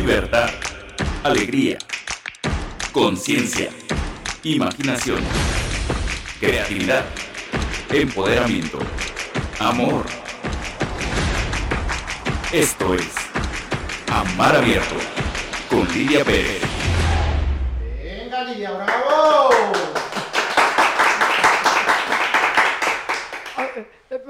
[0.00, 0.48] libertad,
[1.24, 1.76] alegría,
[2.90, 3.68] conciencia,
[4.42, 5.20] imaginación,
[6.40, 7.04] creatividad,
[7.92, 8.78] empoderamiento,
[9.58, 10.06] amor.
[12.50, 13.14] Esto es
[14.10, 14.94] Amar Abierto
[15.68, 16.62] con Lidia Pérez.
[18.02, 19.50] Venga Lidia, bravo.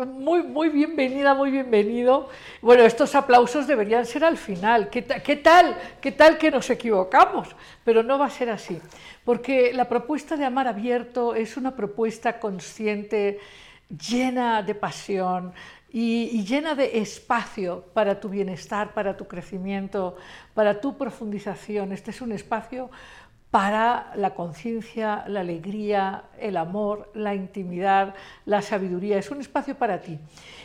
[0.05, 2.29] Muy, muy bienvenida, muy bienvenido.
[2.62, 4.91] Bueno, estos aplausos deberían ser al final.
[4.91, 5.77] ¿Qué, qué tal?
[5.98, 7.48] ¿Qué tal que nos equivocamos?
[7.84, 8.78] Pero no va a ser así,
[9.24, 13.41] porque la propuesta de Amar Abierto es una propuesta consciente,
[13.88, 15.54] llena de pasión
[15.92, 20.16] y llena de espacio para tu bienestar, para tu crecimiento,
[20.54, 21.92] para tu profundización.
[21.92, 22.90] Este es un espacio
[23.50, 28.14] para la conciencia, la alegría, el amor, la intimidad,
[28.46, 29.18] la sabiduría.
[29.18, 30.18] Es un espacio para ti.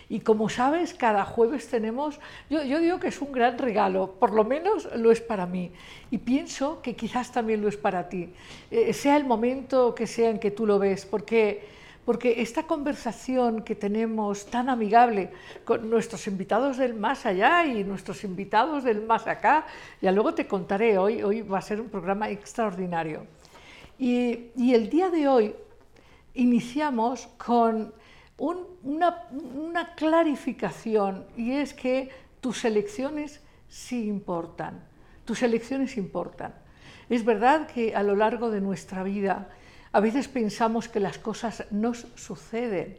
[0.08, 4.44] Y como sabes, cada jueves tenemos, yo, digo que es un gran regalo, por lo
[4.44, 5.72] menos lo es para mí.
[6.12, 8.32] Y pienso que quizás también lo es para ti,
[8.70, 11.68] Eh, sea el momento que sea en que tú lo ves, porque
[12.06, 15.32] porque esta conversación que tenemos tan amigable
[15.66, 19.66] con nuestros invitados del más allá y nuestros invitados del más acá,
[20.02, 23.26] ya luego te contaré, hoy, hoy va a ser un programa extraordinario.
[23.98, 25.56] Y, el día de hoy
[26.36, 27.94] iniciamos con
[28.38, 32.10] un- una, una clarificación y es que
[32.42, 34.84] tus elecciones sí importan,
[35.24, 36.54] tus elecciones importan.
[37.10, 39.50] Es verdad que a lo largo de nuestra vida
[39.96, 42.98] a veces pensamos que las cosas nos suceden,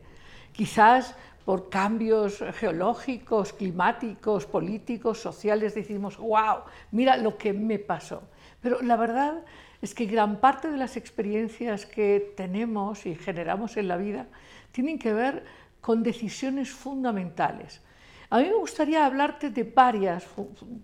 [0.53, 6.61] quizás por cambios geológicos, climáticos, políticos, sociales, decimos, wow,
[6.93, 8.23] mira lo que me pasó.
[8.63, 9.45] Pero la verdad
[9.83, 14.27] es que gran parte de las experiencias que tenemos y generamos en la vida
[14.73, 15.45] tienen que ver
[15.83, 17.83] con decisiones fundamentales.
[18.31, 20.27] A mí me gustaría hablarte de varias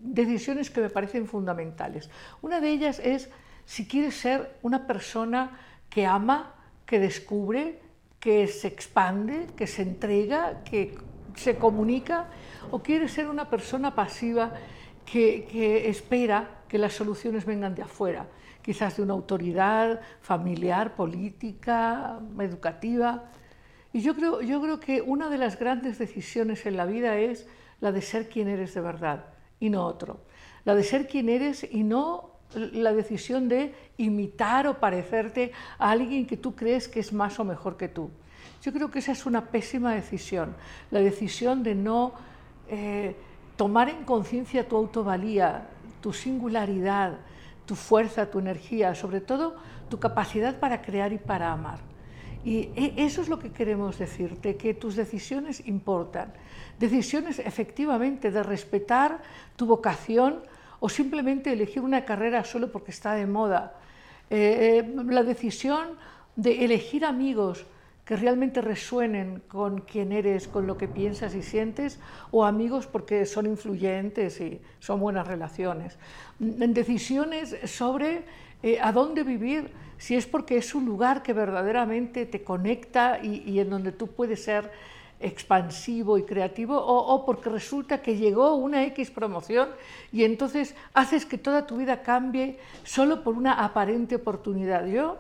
[0.03, 2.11] decisiones que me parecen fundamentales.
[2.43, 3.31] Una de ellas es
[3.65, 5.59] si quieres ser una persona
[5.93, 6.55] que ama,
[6.87, 7.79] que descubre,
[8.19, 10.97] que se expande, que se entrega, que
[11.35, 12.29] se comunica,
[12.71, 14.55] o quieres ser una persona pasiva
[15.05, 18.27] que, que espera que las soluciones vengan de afuera,
[18.63, 23.25] quizás de una autoridad familiar, política, educativa.
[23.93, 27.47] Y yo creo, yo creo que una de las grandes decisiones en la vida es
[27.81, 29.27] la de ser quien eres de verdad
[29.61, 30.21] y no otro.
[30.65, 36.27] La de ser quien eres y no la decisión de imitar o parecerte a alguien
[36.27, 38.11] que tú crees que es más o mejor que tú.
[38.63, 40.55] Yo creo que esa es una pésima decisión,
[40.91, 42.13] la decisión de no
[42.69, 43.17] eh,
[43.57, 45.67] tomar en conciencia tu autovalía,
[46.01, 47.19] tu singularidad,
[47.67, 49.57] tu fuerza, tu energía, sobre todo
[49.89, 51.79] tu capacidad para crear y para amar.
[52.45, 56.33] Y e- eso es lo que queremos decirte, que tus decisiones importan.
[56.79, 59.23] Decisiones efectivamente de respetar
[59.57, 60.43] tu vocación
[60.83, 63.79] o simplemente elegir una carrera solo porque está de moda.
[64.29, 65.95] Eh, eh, la decisión
[66.35, 67.65] de elegir amigos
[68.05, 72.01] que realmente resuenen con quién eres, con lo que piensas y sientes,
[72.33, 75.99] o amigos porque son influyentes y son buenas relaciones.
[76.41, 78.25] Mm, Decisiones sobre
[78.65, 83.49] eh, a dónde vivir, si es porque es un lugar que verdaderamente te conecta y,
[83.49, 84.73] y en donde tú puedes ser
[85.23, 89.69] expansivo y creativo, o, porque resulta que llegó una X promoción
[90.13, 94.87] y entonces haces que toda tu vida cambie solo por una aparente oportunidad.
[94.87, 95.19] Yo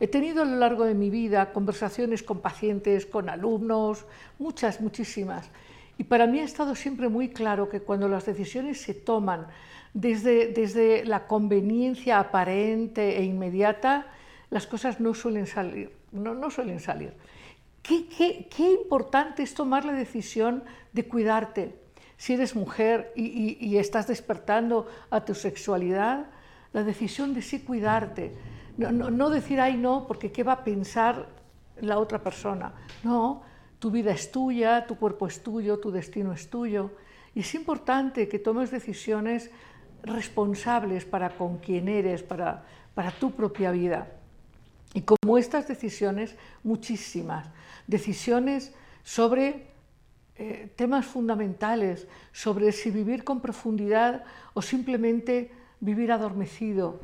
[0.00, 4.04] He tenido a lo largo de mi vida conversaciones con pacientes, con alumnos,
[4.38, 5.50] muchas, muchísimas.
[5.98, 9.48] Y para mí ha estado siempre muy claro que cuando las decisiones se toman
[9.94, 14.06] desde, desde la conveniencia aparente e inmediata,
[14.50, 15.90] las cosas no suelen salir.
[16.12, 17.12] No, no suelen salir.
[17.88, 20.62] ¿Qué, importante es tomar la decisión
[20.92, 21.74] de cuidarte.
[22.18, 26.26] Si eres mujer y, estás despertando a tu sexualidad,
[26.74, 28.36] la decisión de sí cuidarte.
[28.76, 31.30] No, decir, ay, no, porque qué va a pensar
[31.80, 32.74] la otra persona.
[33.04, 33.42] No,
[33.78, 36.90] tu vida es tuya, tu cuerpo es tuyo, tu destino es tuyo.
[37.34, 39.50] Y es importante que tomes decisiones
[40.02, 42.64] responsables para con quien eres, para
[43.18, 44.17] tu propia vida.
[44.94, 47.46] Y como estas decisiones, muchísimas.
[47.86, 49.66] Decisiones sobre
[50.36, 54.24] eh, temas fundamentales, sobre si vivir con profundidad
[54.54, 55.50] o simplemente
[55.80, 57.00] vivir adormecido,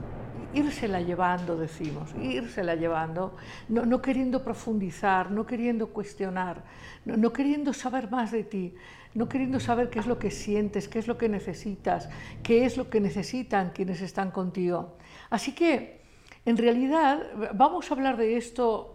[0.55, 3.37] írsela llevando, decimos, írsela llevando,
[3.69, 6.65] no, no queriendo profundizar, no queriendo cuestionar,
[7.05, 8.75] no, no, queriendo saber más de ti,
[9.15, 12.09] no queriendo saber qué es lo que sientes, qué es lo que necesitas,
[12.43, 14.97] qué es lo que necesitan quienes están contigo.
[15.31, 16.04] Así que,
[16.47, 17.23] en realidad,
[17.55, 18.95] vamos a hablar de esto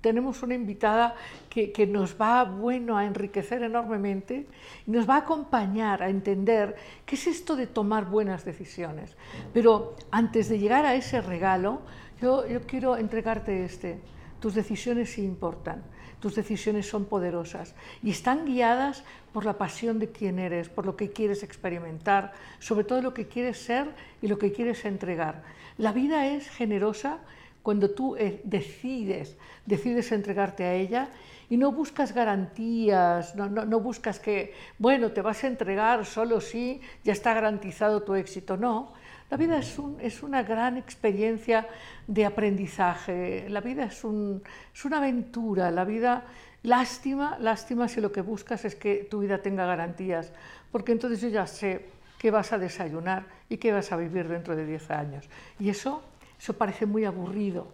[0.00, 1.14] tenemos una invitada
[1.48, 4.46] que, que, nos va bueno, a enriquecer enormemente
[4.86, 9.16] y nos va a acompañar a entender qué es esto de tomar buenas decisiones.
[9.52, 11.82] Pero antes de llegar a ese regalo,
[12.20, 14.00] yo, yo quiero entregarte este.
[14.40, 15.82] Tus decisiones sí importan,
[16.20, 19.02] tus decisiones son poderosas y están guiadas
[19.32, 23.26] por la pasión de quién eres, por lo que quieres experimentar, sobre todo lo que
[23.26, 23.90] quieres ser
[24.22, 25.42] y lo que quieres entregar.
[25.78, 27.18] La vida es generosa
[27.62, 31.08] cuando tú eh, decides, decides entregarte a ella
[31.48, 37.12] y no buscas garantías, no, buscas que, bueno, te vas a entregar solo si ya
[37.12, 38.92] está garantizado tu éxito, no.
[39.30, 41.66] La vida es, un, es una gran experiencia
[42.06, 46.24] de aprendizaje, la vida es, es una aventura, la vida,
[46.64, 50.32] lástima, lástima si lo que buscas es que tu vida tenga garantías,
[50.72, 54.56] porque entonces yo ya sé qué vas a desayunar y qué vas a vivir dentro
[54.56, 55.28] de 10 años.
[55.58, 56.02] Y eso
[56.38, 57.66] eso parece muy aburrido.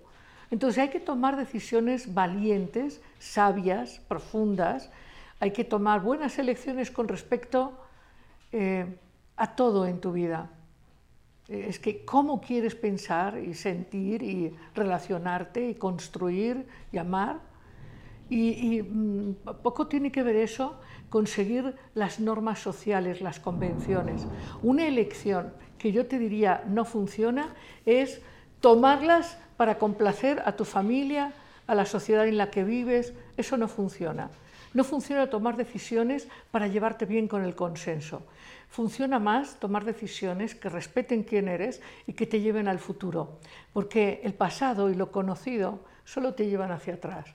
[0.51, 4.91] Entonces hay que tomar decisiones valientes, sabias, profundas.
[5.41, 7.79] Hay que tomar buenas elecciones con respecto
[8.53, 8.87] eh,
[9.37, 10.51] a todo en tu vida.
[11.49, 17.41] Eh, es que cómo quieres pensar y sentir y relacionarte y construir y amar.
[18.31, 20.81] Y, mmm, poco tiene que ver eso
[21.15, 24.27] con seguir las normas sociales, las convenciones.
[24.65, 27.55] Una elección que yo te diría no funciona
[27.87, 28.21] es
[28.59, 31.33] tomarlas para complacer a tu familia,
[31.69, 34.29] a la sociedad en la que vives, eso no funciona.
[34.73, 38.27] No funciona tomar decisiones para llevarte bien con el consenso.
[38.69, 43.39] Funciona más tomar decisiones que respeten quién eres y que te lleven al futuro,
[43.73, 47.27] porque el pasado y lo conocido solo te llevan hacia atrás.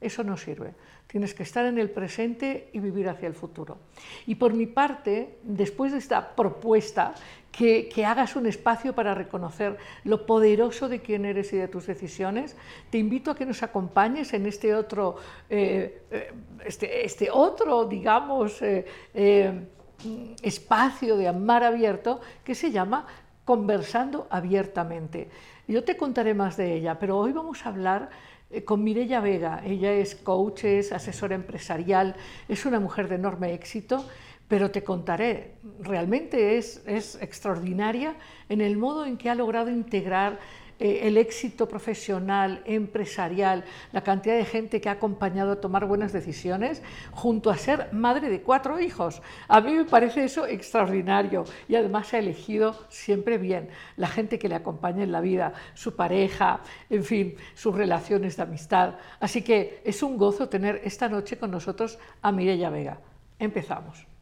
[0.00, 0.72] Eso no sirve.
[1.06, 3.78] Tienes que estar en el presente y vivir hacia el futuro.
[4.26, 7.14] Y por mi parte, después de esta propuesta,
[7.56, 12.56] que, hagas un espacio para reconocer lo poderoso de quién eres y de tus decisiones,
[12.90, 15.16] te invito a que nos acompañes en este otro,
[15.48, 16.02] eh,
[16.64, 19.52] este, este, otro digamos, eh, eh,
[20.42, 23.06] espacio de amar abierto que se llama
[23.44, 25.30] Conversando abiertamente.
[25.68, 29.62] Yo te contaré más de ella, pero hoy vamos a hablar eh, con Mirella Vega.
[29.64, 32.16] Ella es coach, es asesora empresarial,
[32.48, 34.04] es una mujer de enorme éxito,
[34.48, 38.14] pero te contaré, realmente es, es extraordinaria
[38.48, 40.38] en el modo en que ha logrado integrar
[40.78, 46.12] eh, el éxito profesional, empresarial, la cantidad de gente que ha acompañado a tomar buenas
[46.12, 46.82] decisiones,
[47.12, 49.22] junto a ser madre de cuatro hijos.
[49.48, 54.48] A mí me parece eso extraordinario y además ha elegido siempre bien la gente que
[54.48, 58.94] le acompaña en la vida, su pareja, en fin, sus relaciones de amistad.
[59.20, 62.98] Así que es un gozo tener esta noche con nosotros a Mireia Vega.
[63.38, 64.15] Empezamos.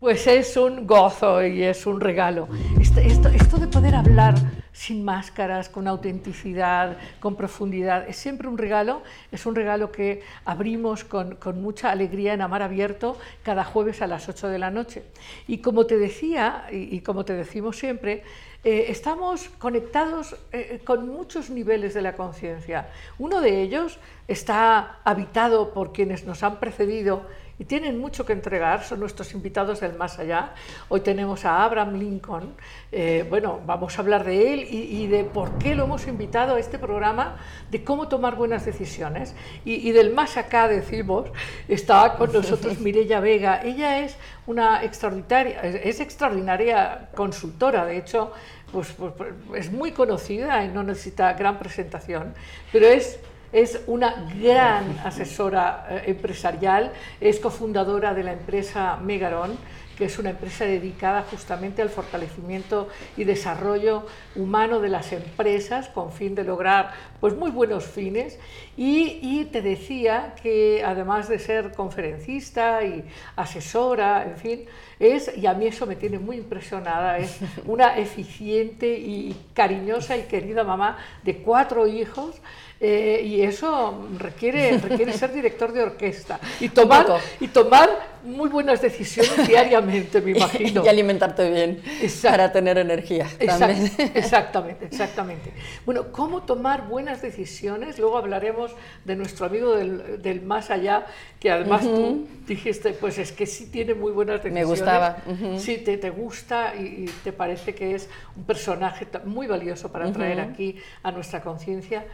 [0.00, 2.48] Pues es un gozo y es un regalo.
[2.80, 4.34] Esto, esto, de poder hablar
[4.72, 9.02] sin máscaras, con autenticidad, con profundidad, es siempre un regalo.
[9.30, 14.26] Es un regalo que abrimos con, mucha alegría en Amar Abierto cada jueves a las
[14.26, 15.02] 8 de la noche.
[15.46, 18.22] Y como te decía, y, y como te decimos siempre,
[18.62, 22.88] eh, estamos conectados eh, con muchos niveles de la conciencia.
[23.18, 23.98] Uno de ellos
[24.28, 27.26] está habitado por quienes nos han precedido
[27.60, 30.54] y tienen mucho que entregar, son nuestros invitados del más allá.
[30.88, 32.54] Hoy tenemos a Abraham Lincoln,
[32.90, 36.54] eh, bueno, vamos a hablar de él y, y, de por qué lo hemos invitado
[36.54, 37.36] a este programa,
[37.70, 39.34] de cómo tomar buenas decisiones.
[39.66, 41.28] Y, y del más acá decimos,
[41.68, 44.16] está con nosotros Mirella Vega, ella es
[44.46, 48.32] una extraordinaria, es extraordinaria consultora, de hecho,
[48.72, 49.12] pues, pues,
[49.54, 52.32] es muy conocida y no necesita gran presentación,
[52.72, 53.20] pero es
[53.52, 59.58] es una gran asesora eh, empresarial, es cofundadora de la empresa Megaron,
[60.00, 62.88] que es una empresa dedicada justamente al fortalecimiento
[63.18, 68.38] y desarrollo humano de las empresas con fin de lograr pues, muy buenos fines.
[68.78, 73.04] Y, y te decía que además de ser conferencista y
[73.36, 74.64] asesora, en fin,
[74.98, 80.22] es, y a mí eso me tiene muy impresionada, es una eficiente y cariñosa y
[80.22, 82.40] querida mamá de cuatro hijos.
[82.82, 87.06] Eh, y eso requiere, requiere ser director de orquesta y tomar,
[87.38, 87.90] y tomar
[88.24, 90.82] muy buenas decisiones diariamente, me imagino.
[90.82, 92.30] y alimentarte bien Exacto.
[92.30, 93.26] para tener energía.
[93.46, 93.84] También.
[93.84, 95.52] Exact, exactamente, exactamente.
[95.84, 101.04] Bueno, cómo tomar buenas decisiones, luego hablaremos de nuestro amigo del, del más allá,
[101.38, 101.96] que además uh -huh.
[101.96, 104.64] tú dijiste, pues es que sí tiene muy buenas decisiones.
[104.66, 105.18] Me gustaba.
[105.26, 105.58] Uh -huh.
[105.58, 110.10] Sí, te, te gusta y, y, te parece que es un personaje muy valioso para
[110.10, 110.52] traer uh -huh.
[110.52, 112.06] aquí a nuestra conciencia.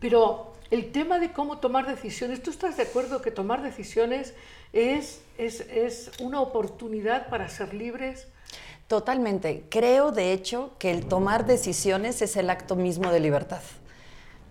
[0.00, 4.34] Pero el tema de cómo tomar decisiones, ¿tú estás de acuerdo que tomar decisiones
[4.72, 8.28] es, es, es una oportunidad para ser libres?
[8.88, 9.64] Totalmente.
[9.68, 13.62] Creo, de hecho, que el tomar decisiones es el acto mismo de libertad.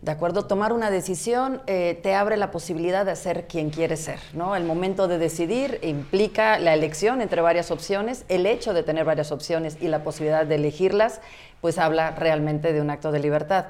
[0.01, 0.45] ¿De acuerdo?
[0.45, 4.55] Tomar una decisión eh, te abre la posibilidad de ser quien quieres ser, ¿no?
[4.55, 9.33] El momento de decidir implica la elección entre varias opciones, el hecho de tener varias
[9.33, 11.19] opciones y la posibilidad de elegirlas,
[11.59, 13.65] pues habla realmente de un acto de libertad.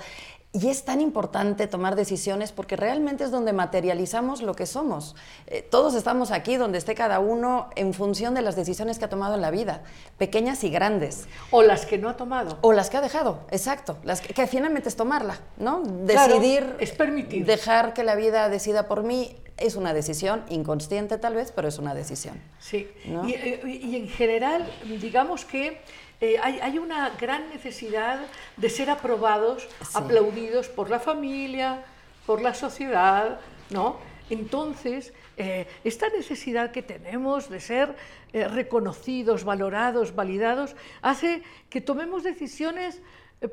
[0.51, 5.15] Y es tan importante tomar decisiones porque realmente es donde materializamos lo que somos.
[5.45, 9.09] Eh, todos estamos aquí donde esté cada uno en función de las decisiones que ha
[9.09, 9.83] tomado en la vida,
[10.17, 11.27] pequeñas y grandes.
[11.51, 12.57] O las que no ha tomado.
[12.61, 13.97] O las que ha dejado, exacto.
[14.03, 15.81] Las que, que finalmente es tomarla, ¿no?
[15.83, 17.45] Decidir, Claro, es permitir.
[17.45, 21.77] dejar que la vida decida por mí es una decisión, inconsciente tal vez, pero es
[21.77, 22.41] una decisión.
[22.59, 23.27] Sí, ¿No?
[23.27, 24.67] y, eh, y en general,
[24.99, 25.79] digamos que
[26.21, 28.19] eh, hay, hay una gran necesidad
[28.57, 29.87] de ser aprobados, Sí.
[29.95, 31.83] aplaudidos por la familia,
[32.25, 33.97] por la sociedad, ¿no?
[34.29, 37.95] Entonces, eh, esta necesidad que tenemos de ser
[38.33, 43.01] eh, reconocidos, valorados, validados, hace que tomemos decisiones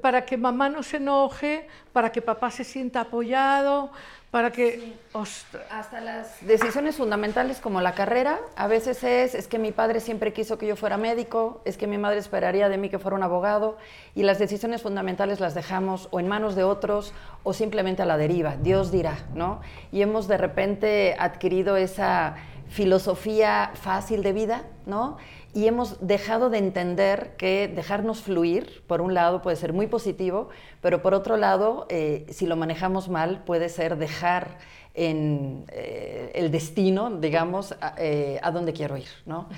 [0.03, 3.91] para que mamá no se enoje, para que papá se sienta apoyado,
[4.37, 4.93] para que...
[5.15, 10.01] Ostras, Hasta las decisiones fundamentales como la carrera, a veces es, es que mi padre
[10.01, 13.17] siempre quiso que yo fuera médico, es que mi madre esperaría de mí que fuera
[13.17, 13.79] un abogado,
[14.15, 17.15] y las decisiones fundamentales las dejamos o en manos de otros
[17.45, 19.63] o simplemente a la deriva, Dios dirá, ¿no?
[19.91, 22.37] Y hemos de repente adquirido esa
[22.69, 25.17] filosofía fácil de vida, ¿no?
[25.57, 30.51] Y hemos dejado de entender que dejarnos fluir, por un lado, puede ser muy positivo,
[30.83, 34.59] pero por otro lado, eh, si lo manejamos mal, puede ser dejar
[34.93, 39.49] en eh, el destino, digamos, a, eh, dónde quiero ir, ¿no?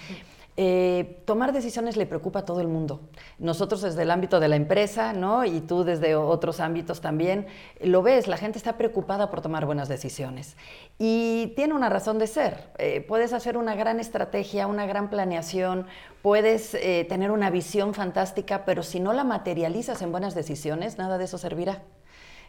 [0.61, 3.00] Eh, tomar decisiones le preocupa a todo el mundo.
[3.38, 5.45] Nosotros desde el ámbito de la empresa, ¿no?
[5.45, 7.47] Y tú desde otros ámbitos también,
[7.81, 10.57] lo ves, la gente está preocupada por tomar buenas decisiones.
[10.99, 12.73] Y tiene una razón de ser.
[12.79, 15.87] Eh, puedes hacer una gran estrategia, una gran planeación,
[16.23, 21.19] puedes eh, tener una visión fantástica, pero si no la materializas en buenas decisiones, nada
[21.19, 21.85] de eso servirá.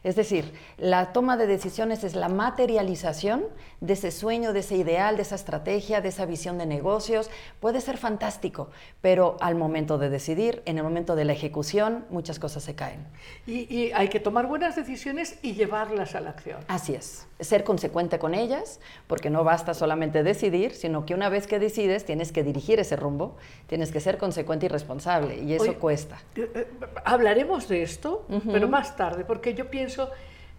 [0.03, 3.45] Es decir, la toma de decisiones es la materialización
[3.81, 7.29] de ese sueño, de ese ideal, de esa estrategia, de esa visión de negocios.
[7.59, 8.69] Puede ser fantástico,
[9.01, 13.05] pero al momento de decidir, en el momento de la ejecución, muchas cosas se caen.
[13.45, 16.59] Y, y hay que tomar buenas decisiones y llevarlas a la acción.
[16.67, 21.47] Así es, ser consecuente con ellas, porque no basta solamente decidir, sino que una vez
[21.47, 23.37] que decides tienes que dirigir ese rumbo,
[23.67, 26.21] tienes que ser consecuente y responsable, y eso cuesta.
[26.35, 26.67] Eh, eh,
[27.05, 29.88] Hablaremos de esto, pero más tarde, porque yo pienso,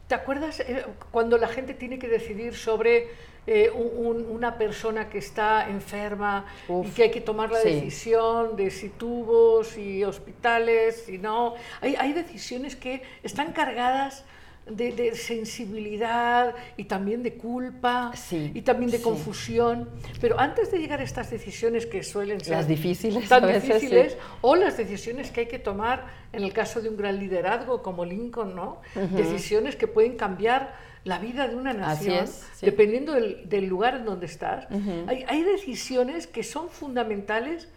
[0.09, 3.09] ¿te acuerdas eh, cuando la gente tiene que decidir sobre
[3.47, 6.45] eh, un- un- una persona que está enferma
[6.85, 7.71] y que hay que tomar la sí.
[7.71, 11.55] decisión de si tubos, si hospitales, si no?
[11.81, 14.25] Hay, hay decisiones que están cargadas
[14.71, 19.03] de, de sensibilidad y también de culpa Sí, y también de sí.
[19.03, 19.89] confusión.
[20.21, 23.73] Pero antes de llegar a estas decisiones que suelen ser Las difíciles, tan veces, sí.
[23.73, 27.83] difíciles, o las decisiones que hay que tomar en el caso de un gran liderazgo
[27.83, 28.81] como Lincoln, ¿no?
[28.95, 30.75] Decisiones que pueden cambiar
[31.05, 34.67] la vida de una nación, es, dependiendo del, del lugar en donde estás.
[35.07, 37.69] hay, hay decisiones que son fundamentales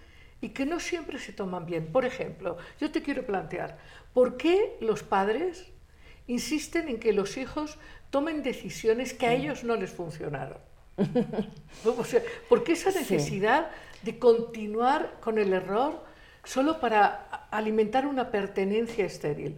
[0.41, 1.88] y que no siempre se toman bien.
[1.88, 3.77] Por ejemplo, yo te quiero plantear,
[4.13, 5.71] ¿por qué los padres
[6.27, 7.77] insisten en que los hijos
[8.10, 10.58] tomen decisiones que a ellos no les funcionaron?
[11.98, 13.00] O sea, ¿por qué esa Sí.
[13.00, 13.70] necesidad
[14.03, 16.03] de continuar con el error
[16.44, 19.56] solo para alimentar una pertenencia estéril?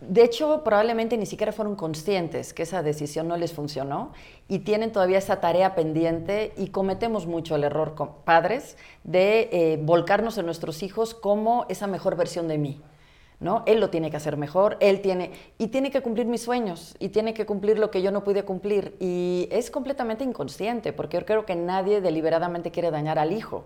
[0.00, 4.12] De hecho, probablemente ni siquiera fueron conscientes que esa decisión no les funcionó
[4.48, 9.78] y tienen todavía esa tarea pendiente y cometemos mucho el error con padres de eh,
[9.82, 12.80] volcarnos en nuestros hijos como esa mejor versión de mí.
[13.40, 13.62] ¿No?
[13.66, 17.08] Él lo tiene que hacer mejor, él tiene, y tiene que cumplir mis sueños, y
[17.08, 18.94] tiene que cumplir lo que yo no pude cumplir.
[19.00, 23.64] Y es completamente inconsciente, porque yo creo que nadie deliberadamente quiere dañar al hijo,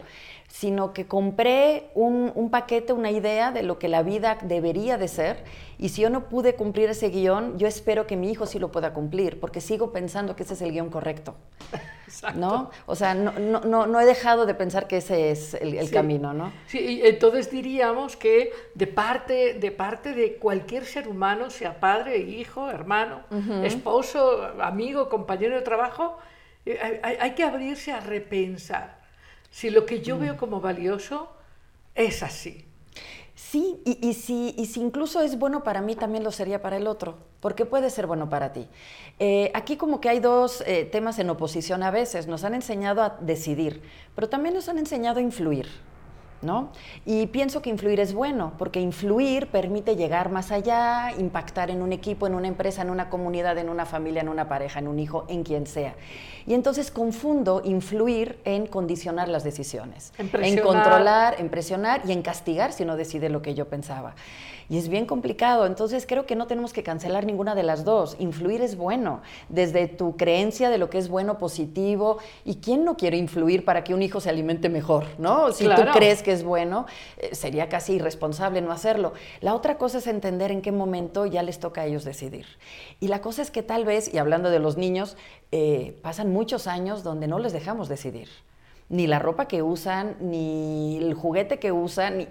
[0.49, 5.43] sino que compré un, paquete, una idea de lo que la vida debería de ser,
[5.77, 8.71] y si yo no pude cumplir ese guion, yo espero que mi hijo sí lo
[8.71, 11.35] pueda cumplir, porque sigo pensando que ese es el guion correcto.
[12.35, 12.71] ¿No?
[12.87, 15.95] O sea, no, no, no, he dejado de pensar que ese es el, el Sí.
[15.95, 16.53] camino, ¿no?
[16.67, 22.19] Sí, y entonces diríamos que de parte, de parte de cualquier ser humano, sea padre,
[22.19, 23.23] hijo, hermano,
[23.65, 26.19] esposo, amigo, compañero de trabajo,
[26.67, 28.99] eh, hay, hay- hay que abrirse a repensar
[29.51, 31.31] si lo que yo veo como valioso
[31.95, 32.67] es así.
[33.55, 37.65] Sí, y, si incluso es bueno para mí, también lo sería para el otro, porque
[37.65, 38.67] puede ser bueno para ti.
[39.21, 42.27] Eh, aquí como que hay dos eh, temas en oposición a veces.
[42.27, 43.81] Nos han enseñado a decidir,
[44.17, 45.69] pero también nos han enseñado a influir.
[46.45, 46.69] ¿No?
[47.05, 51.93] Y pienso que influir es bueno, porque influir permite llegar más allá, impactar en un
[51.93, 54.99] equipo, en una empresa, en una comunidad, en una familia, en una pareja, en un
[54.99, 55.95] hijo, en quien sea.
[56.47, 62.73] Y entonces confundo influir en condicionar las decisiones, En controlar, en presionar y en castigar
[62.73, 64.15] si no decide lo que yo pensaba.
[64.69, 68.17] Y es bien complicado, entonces creo que no tenemos que cancelar ninguna de las dos.
[68.19, 69.21] Influir es bueno,
[69.51, 73.85] desde tu creencia de lo que es bueno, positivo, y quién no quiere influir para
[73.85, 75.53] que un hijo se alimente mejor, ¿no?
[75.53, 75.85] Si Claro.
[75.85, 76.87] tú crees que es bueno,
[77.17, 79.13] eh, sería casi irresponsable no hacerlo.
[79.41, 82.47] La otra cosa es entender en qué momento ya les toca a ellos decidir.
[83.01, 85.17] Y la cosa es que tal vez, y hablando de los niños,
[85.53, 88.29] eh, pasan muchos años donde no les dejamos decidir
[88.89, 92.29] ni la ropa que usan, ni el juguete que usan.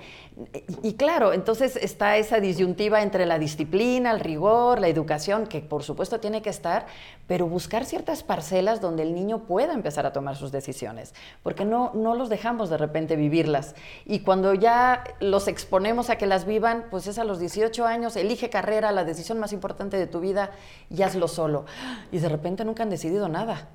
[0.84, 5.84] y claro, entonces está esa disyuntiva entre la disciplina, el rigor, la educación, que por
[5.84, 6.86] supuesto tiene que estar,
[7.28, 11.92] pero buscar ciertas parcelas donde el niño pueda empezar a tomar sus decisiones, porque no,
[11.96, 13.76] no los dejamos de repente vivirlas.
[14.06, 18.16] Y cuando ya los exponemos a que las vivan, pues es a los 18 años,
[18.16, 20.52] elige carrera, la decisión más importante de tu vida,
[20.90, 21.66] y hazlo solo.
[22.12, 23.70] Y de repente nunca han decidido nada.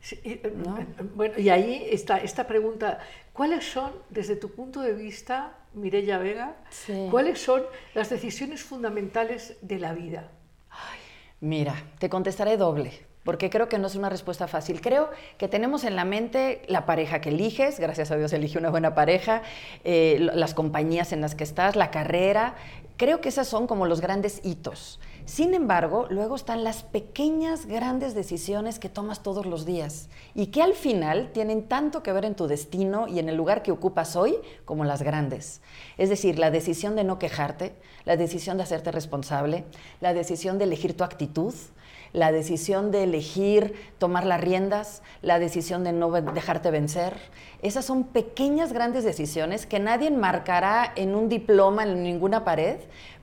[0.00, 0.78] Sí, eh, ¿No?
[0.78, 2.98] eh, Bueno, y ahí está esta pregunta.
[3.32, 7.08] ¿Cuáles son, desde tu punto de vista, Mireia Vega, Sí.
[7.10, 7.62] cuáles son
[7.94, 10.30] las decisiones fundamentales de la vida?
[11.40, 12.92] Mira, te contestaré doble,
[13.24, 14.80] porque creo que no es una respuesta fácil.
[14.80, 18.70] Creo que tenemos en la mente la pareja que eliges, gracias a Dios elige una
[18.70, 19.42] buena pareja,
[19.84, 22.54] eh, las compañías en las que estás, la carrera.
[22.98, 25.00] Creo que esas son como los grandes hitos.
[25.24, 30.62] Sin embargo, luego están las pequeñas, grandes decisiones que tomas todos los días y que
[30.62, 34.16] al final tienen tanto que ver en tu destino y en el lugar que ocupas
[34.16, 35.60] hoy como las grandes.
[35.98, 37.74] Es decir, la decisión de no quejarte,
[38.04, 39.64] la decisión de hacerte responsable,
[40.00, 41.54] la decisión de elegir tu actitud,
[42.12, 47.14] la decisión de elegir tomar las riendas, la decisión de no dejarte vencer.
[47.62, 52.80] Esas son pequeñas, grandes decisiones que nadie enmarcará en un diploma en ninguna pared,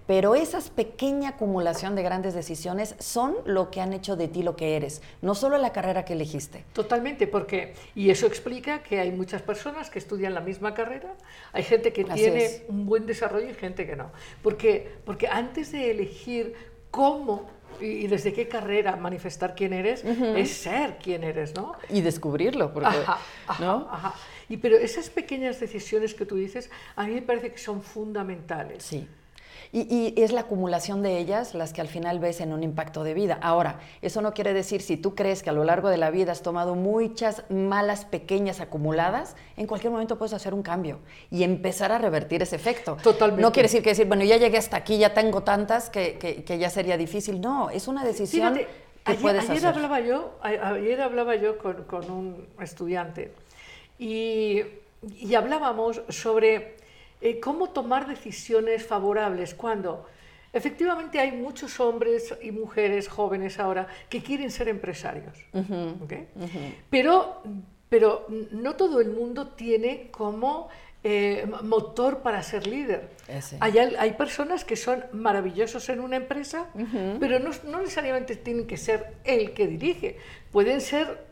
[0.07, 4.55] pero esas pequeña acumulación de grandes decisiones son lo que han hecho de ti lo
[4.55, 6.63] que eres, no solo la carrera que elegiste.
[6.73, 11.13] Totalmente, porque, y eso explica que hay muchas personas que estudian la misma carrera,
[11.51, 12.63] hay gente que Así tiene es.
[12.69, 14.11] un buen desarrollo y gente que no.
[14.41, 16.55] Porque, porque antes de elegir
[16.89, 17.45] cómo
[17.81, 21.73] y, desde qué carrera manifestar quién eres, es ser quién eres, ¿no?
[21.89, 23.87] Y descubrirlo, porque, Ajá, ajá, ¿no?
[23.91, 24.13] ajá.
[24.49, 28.83] Y pero esas pequeñas decisiones que tú dices, a mí me parece que son fundamentales.
[28.83, 29.05] Sí.
[29.71, 33.03] Y, y es la acumulación de ellas las que al final ves en un impacto
[33.03, 33.37] de vida.
[33.41, 36.31] Ahora, eso no quiere decir si tú crees que a lo largo de la vida
[36.31, 40.99] has tomado muchas malas pequeñas acumuladas, en cualquier momento puedes hacer un cambio
[41.31, 42.97] y empezar a revertir ese efecto.
[43.03, 43.41] Totalmente.
[43.41, 46.43] No quiere decir que decir, bueno, ya llegué hasta aquí, ya tengo tantas que, que-
[46.43, 47.41] que ya sería difícil.
[47.41, 48.71] No, es una decisión Fíjate,
[49.03, 49.67] que ayer, puedes ayer hacer.
[49.75, 53.33] hablaba yo, a- ayer hablaba yo con, con un estudiante
[53.99, 54.61] y,
[55.19, 56.76] y hablábamos sobre
[57.21, 60.05] eh, cómo tomar decisiones favorables cuando
[60.53, 65.37] efectivamente hay muchos hombres y mujeres jóvenes ahora que quieren ser empresarios.
[65.53, 66.13] ¿ok?
[66.89, 67.43] pero,
[67.89, 70.69] pero no todo el mundo tiene como
[71.03, 73.09] eh, motor para ser líder.
[73.27, 73.57] Ese.
[73.61, 76.67] Hay, hay personas que son maravillosos en una empresa,
[77.19, 80.17] pero no, no necesariamente tienen que ser el que dirige.
[80.51, 81.25] Pueden ser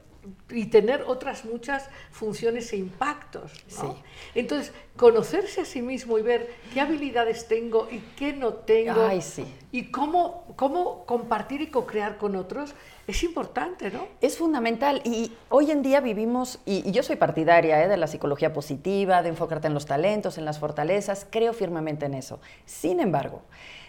[0.49, 3.51] y tener otras muchas funciones e impactos.
[3.77, 3.81] ¿no?
[3.81, 4.01] Sí.
[4.35, 9.21] Entonces, conocerse a sí mismo y ver qué habilidades tengo y qué no tengo Ay,
[9.21, 9.45] sí.
[9.71, 12.73] y cómo, cómo compartir y co-crear con otros
[13.07, 14.07] es importante, ¿no?
[14.19, 17.87] Es fundamental y hoy en día vivimos, y, y yo soy partidaria ¿eh?
[17.87, 22.15] de la psicología positiva, de enfocarte en los talentos, en las fortalezas, creo firmemente en
[22.15, 22.39] eso.
[22.65, 23.43] Sin embargo,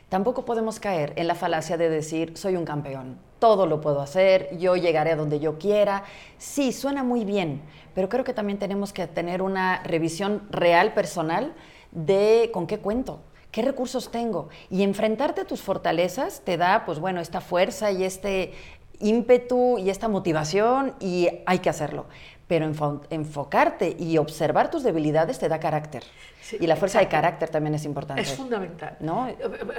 [0.08, 4.56] tampoco podemos caer en la falacia de decir, soy un campeón, todo lo puedo hacer,
[4.58, 6.04] yo llegaré a donde yo quiera.
[6.38, 7.62] Sí, suena muy bien,
[7.94, 11.54] pero creo que también tenemos que tener una revisión real, personal,
[11.92, 13.20] de con qué cuento.
[13.50, 14.50] ¿Qué recursos tengo?
[14.70, 18.52] Y enfrentarte a tus fortalezas te da, pues bueno, esta fuerza y este
[19.00, 22.06] ímpetu y esta motivación y hay que hacerlo.
[22.48, 26.04] Pero enfo- enfocarte y observar tus debilidades te da carácter.
[26.40, 27.22] Sí, y la fuerza de exacto.
[27.24, 28.22] carácter también es importante.
[28.22, 28.96] Es fundamental.
[29.00, 29.28] ¿No?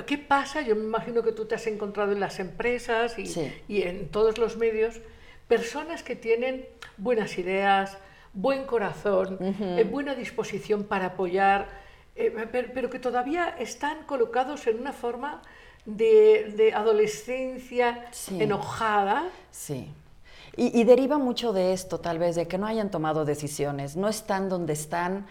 [0.06, 0.62] ¿Qué pasa?
[0.62, 3.53] Yo me imagino que tú te has encontrado en las empresas y, Sí.
[3.69, 4.99] y en todos los medios
[5.47, 6.65] personas que tienen
[6.97, 7.97] buenas ideas,
[8.34, 11.69] buen corazón, eh, buena disposición para apoyar,
[12.17, 15.41] eh, pero, pero que todavía están colocados en una forma
[15.86, 18.41] de, de adolescencia Sí.
[18.43, 19.30] enojada.
[19.51, 19.93] Sí.
[20.60, 24.50] Y, deriva mucho de esto, tal vez, de que no hayan tomado decisiones, no están
[24.50, 25.28] donde están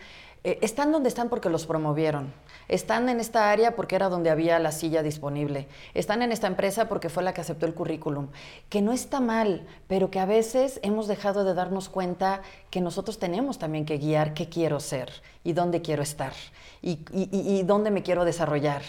[0.47, 2.33] eh, están donde están porque los promovieron.
[2.69, 5.67] Están en esta área porque era donde había la silla disponible.
[5.93, 8.29] Están en esta empresa porque fue la que aceptó el currículum.
[8.69, 13.19] Que no está mal, pero que a veces hemos dejado de darnos cuenta que nosotros
[13.19, 15.11] tenemos también que guiar qué quiero ser
[15.43, 16.33] y dónde quiero estar
[16.81, 18.83] y dónde me quiero desarrollar.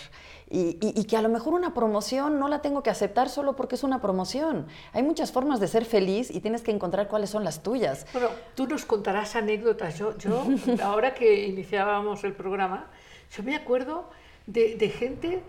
[0.50, 3.56] Y, y- y que a lo mejor una promoción no la tengo que aceptar solo
[3.58, 4.68] porque es una promoción.
[4.94, 8.06] Hay muchas formas de ser feliz y tienes que encontrar cuáles son las tuyas.
[8.14, 9.98] Bueno, tú nos contarás anécdotas.
[9.98, 10.44] Yo, yo
[10.84, 12.88] ahora que iniciábamos el programa,
[13.36, 14.10] yo me acuerdo
[14.46, 15.44] de, de gente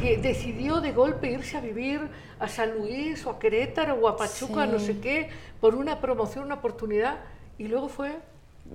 [0.00, 4.16] que decidió de golpe irse a vivir a San Luis o a Querétaro o a
[4.16, 4.72] Pachuca, Sí.
[4.72, 7.16] no sé qué, por una promoción, una oportunidad,
[7.58, 8.18] y luego fue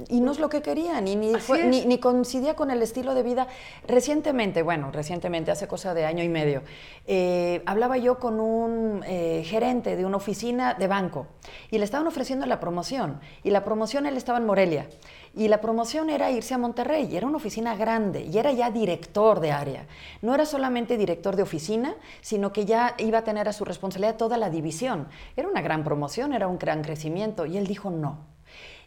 [0.07, 3.13] Y no es lo que querían, y ni, fue- ni, ni coincidía con el estilo
[3.13, 3.47] de vida.
[3.87, 6.63] Recientemente, bueno, recientemente, hace cosa de año y medio,
[7.05, 11.27] eh, hablaba yo con un eh, gerente de una oficina de banco
[11.71, 13.19] y le estaban ofreciendo la promoción.
[13.43, 14.87] Y la promoción, él estaba en Morelia.
[15.35, 18.71] Y la promoción era irse a Monterrey, y era una oficina grande, y era ya
[18.71, 19.85] director de área.
[20.21, 24.15] No era solamente director de oficina, sino que ya iba a tener a su responsabilidad
[24.17, 25.07] toda la división.
[25.35, 28.27] Era una gran promoción, era un gran crecimiento, y él dijo no.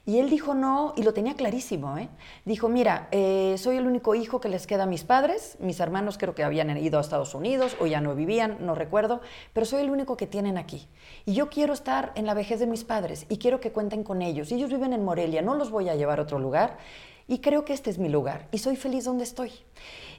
[0.05, 1.97] Y él dijo no, y lo tenía clarísimo.
[1.97, 2.09] ¿eh?
[2.45, 6.19] Dijo, mira, eh, soy el único hijo que les queda a mis padres, mis hermanos
[6.19, 9.21] creo que habían ido a Estados Unidos o ya no vivían, no recuerdo,
[9.53, 10.88] pero soy el único que tienen aquí.
[11.25, 14.23] Y yo quiero estar en la vejez de mis padres y quiero que cuenten con
[14.23, 14.51] ellos.
[14.51, 16.79] Ellos viven en Morelia, no los voy a llevar a otro lugar.
[17.29, 19.53] Y creo que este es mi lugar y soy feliz donde estoy.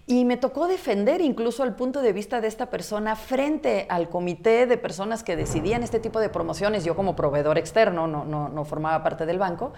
[0.06, 4.66] Y me tocó defender incluso el punto de vista de esta persona frente al comité
[4.68, 6.84] de personas que decidían este tipo de promociones.
[6.84, 9.72] Yo como proveedor externo no, no, no formaba parte del banco.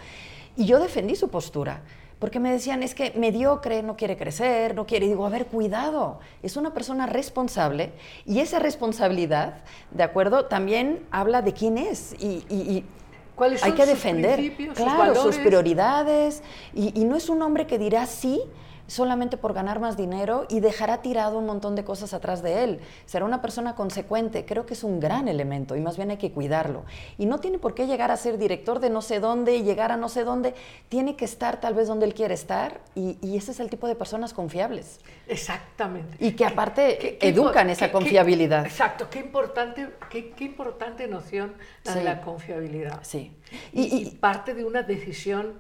[0.58, 1.84] Y yo defendí su postura.
[2.18, 5.06] Porque me decían, es que mediocre, no quiere crecer, no quiere.
[5.06, 7.92] Y digo, a ver, cuidado, es una persona responsable
[8.26, 10.46] y esa responsabilidad, ¿de acuerdo?
[10.46, 12.16] También habla de quién es.
[12.20, 12.86] Y, y- y
[13.36, 16.42] ¿Cuáles hay son que defender, sus claro, sus prioridades.
[16.74, 18.42] Y, y no es un hombre que dirá sí
[18.88, 22.80] solamente por ganar más dinero y dejará tirado un montón de cosas atrás de él.
[23.06, 24.46] Será una persona consecuente.
[24.46, 26.86] Creo que es un gran elemento y más bien hay que cuidarlo.
[27.18, 29.92] Y no tiene por qué llegar a ser director de no sé dónde y llegar
[29.92, 30.54] a no sé dónde.
[30.90, 33.88] Tiene que estar tal vez donde él quiere estar y, y ese es el tipo
[33.88, 35.00] de personas confiables.
[35.28, 36.18] exactamente.
[36.20, 38.66] Y que aparte Qué- qué educan esa confiabilidad.
[38.66, 43.00] exacto, qué importante, qué, qué importante noción la de la confiabilidad.
[43.04, 43.32] Sí.
[43.74, 45.54] Y, Y- y parte de una decisión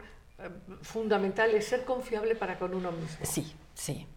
[0.81, 3.17] fundamental es ser confiable para con uno mismo.
[3.23, 4.07] Sí, sí.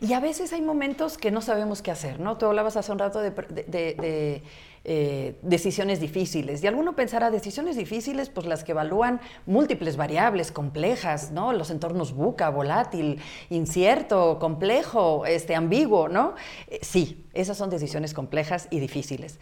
[0.00, 2.38] Y a veces hay momentos que no sabemos qué hacer, ¿no?
[2.38, 4.42] Tú hablabas hace un rato de,
[4.84, 6.62] eh, decisiones difíciles.
[6.62, 11.52] Y alguno pensará, decisiones difíciles, pues las que evalúan múltiples variables complejas, ¿no?
[11.52, 13.20] Los entornos buca, volátil,
[13.50, 16.34] incierto, complejo, este, ambiguo, ¿no?
[16.68, 19.38] Eh, sí, esas son decisiones complejas y difíciles.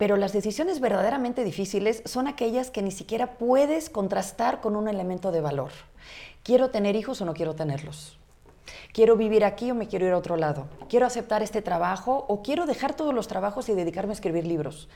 [0.00, 5.30] Pero las decisiones verdaderamente difíciles son aquellas que ni siquiera puedes contrastar con un elemento
[5.30, 5.70] de valor.
[6.42, 8.16] ¿Quiero tener hijos o no quiero tenerlos?
[8.94, 10.68] ¿Quiero vivir aquí o me quiero ir a otro lado?
[10.88, 14.88] ¿Quiero aceptar este trabajo o quiero dejar todos los trabajos y dedicarme a escribir libros?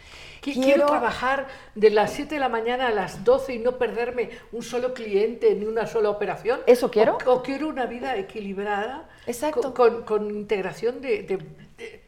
[0.42, 4.30] Qui- Quiero trabajar de las 7 de la mañana a las 12 y no perderme
[4.52, 6.60] un solo cliente ni una sola operación.
[6.66, 7.18] ¿Eso quiero?
[7.26, 9.06] O, o quiero una vida equilibrada.
[9.26, 9.74] Exacto.
[9.74, 11.38] Con, con- con integración de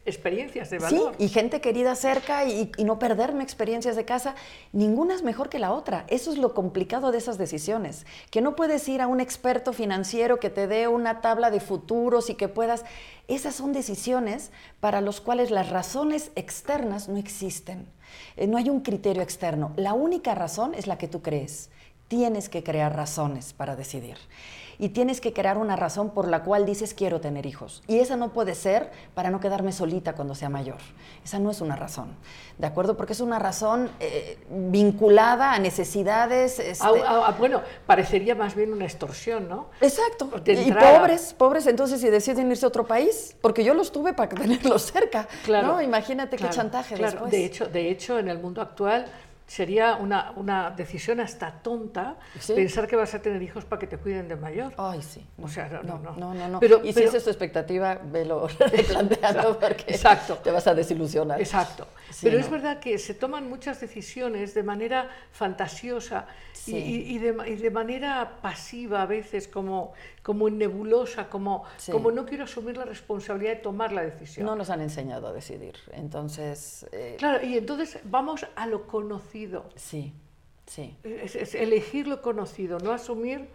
[0.05, 1.15] experiencias de Sí, valor.
[1.19, 4.35] y gente querida cerca y, y no perderme experiencias de casa.
[4.73, 6.05] Ninguna es mejor que la otra.
[6.07, 8.05] Eso es lo complicado de esas decisiones.
[8.31, 12.29] Que no puedes ir a un experto financiero que te dé una tabla de futuros
[12.29, 12.85] y que puedas...
[13.27, 17.85] Esas son decisiones para las cuales las razones externas no existen.
[18.37, 19.73] Eh, no hay un criterio externo.
[19.75, 21.69] La única razón es la que tú crees.
[22.07, 24.15] Tienes que crear razones para decidir.
[24.79, 27.81] Y tienes que crear una razón por la cual dices quiero tener hijos.
[27.87, 30.77] Y esa no puede ser para no quedarme solita cuando sea mayor.
[31.25, 32.09] Esa no es una razón.
[32.57, 32.95] ¿De acuerdo?
[32.95, 36.59] Porque es una razón eh, vinculada a necesidades.
[36.59, 39.69] este- Ah, ah, ah, bueno, parecería más bien una extorsión, ¿no?
[39.81, 40.29] Exacto.
[40.45, 44.29] Y pobres, pobres entonces si deciden irse a otro país, porque yo los tuve para
[44.35, 45.27] tenerlos cerca.
[45.43, 45.67] Claro.
[45.67, 45.81] ¿no?
[45.81, 47.11] Imagínate claro, qué chantaje claro.
[47.13, 47.31] después.
[47.31, 49.05] De hecho, de hecho, en el mundo actual
[49.47, 52.53] sería una, una decisión hasta tonta Sí.
[52.53, 54.73] pensar que vas a tener hijos para que te cuiden de mayor.
[54.77, 55.25] Ay, sí.
[55.41, 56.11] O sea, no, no, no.
[56.17, 56.59] no, no, no.
[56.59, 60.35] Pero- y si pero- esa es tu expectativa, velo replanteando porque Exacto.
[60.43, 61.39] te vas a desilusionar.
[61.39, 61.87] Exacto.
[62.11, 66.25] Sí, Pero es verdad que se toman muchas decisiones de manera fantasiosa
[66.57, 66.75] Sí.
[66.75, 69.93] y, y de, y de manera pasiva a veces, como,
[70.23, 71.91] como en nebulosa, como, Sí.
[71.91, 74.45] como no quiero asumir la responsabilidad de tomar la decisión.
[74.45, 75.75] No nos han enseñado a decidir.
[75.93, 79.65] Entonces, eh, Claro, y entonces vamos a lo conocido.
[79.75, 80.13] sí,
[80.65, 80.95] sí.
[81.03, 83.47] Es, es elegir lo conocido, no asumir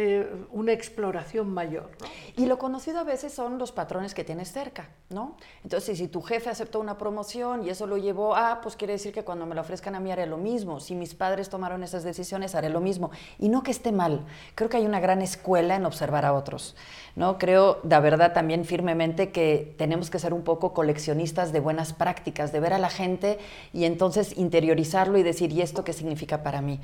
[0.00, 1.90] eh, una exploración mayor.
[2.36, 5.36] Y lo conocido a veces son los patrones que tienes cerca, ¿no?
[5.64, 9.12] Entonces, si tu jefe aceptó una promoción y eso lo llevó a, pues quiere decir
[9.12, 10.78] que cuando me lo ofrezcan a mí haré lo mismo.
[10.78, 13.10] Si mis padres tomaron esas decisiones, haré lo mismo.
[13.40, 14.24] Y no que esté mal.
[14.54, 16.76] Creo que hay una gran escuela en observar a otros,
[17.16, 17.36] ¿no?
[17.36, 22.52] Creo, de verdad, también firmemente que tenemos que ser un poco coleccionistas de buenas prácticas,
[22.52, 23.40] de ver a la gente
[23.72, 26.78] y entonces interiorizarlo y decir, ¿y esto qué significa para mí?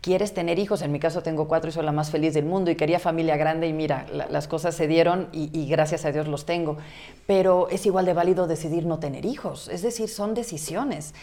[0.00, 0.82] ¿Quieres tener hijos?
[0.82, 3.36] En mi caso tengo cuatro y soy la más feliz del mundo y quería familia
[3.36, 6.78] grande y mira, la- las cosas se dieron y gracias a Dios los tengo.
[7.26, 11.14] Pero es igual de válido decidir no tener hijos, es decir, son decisiones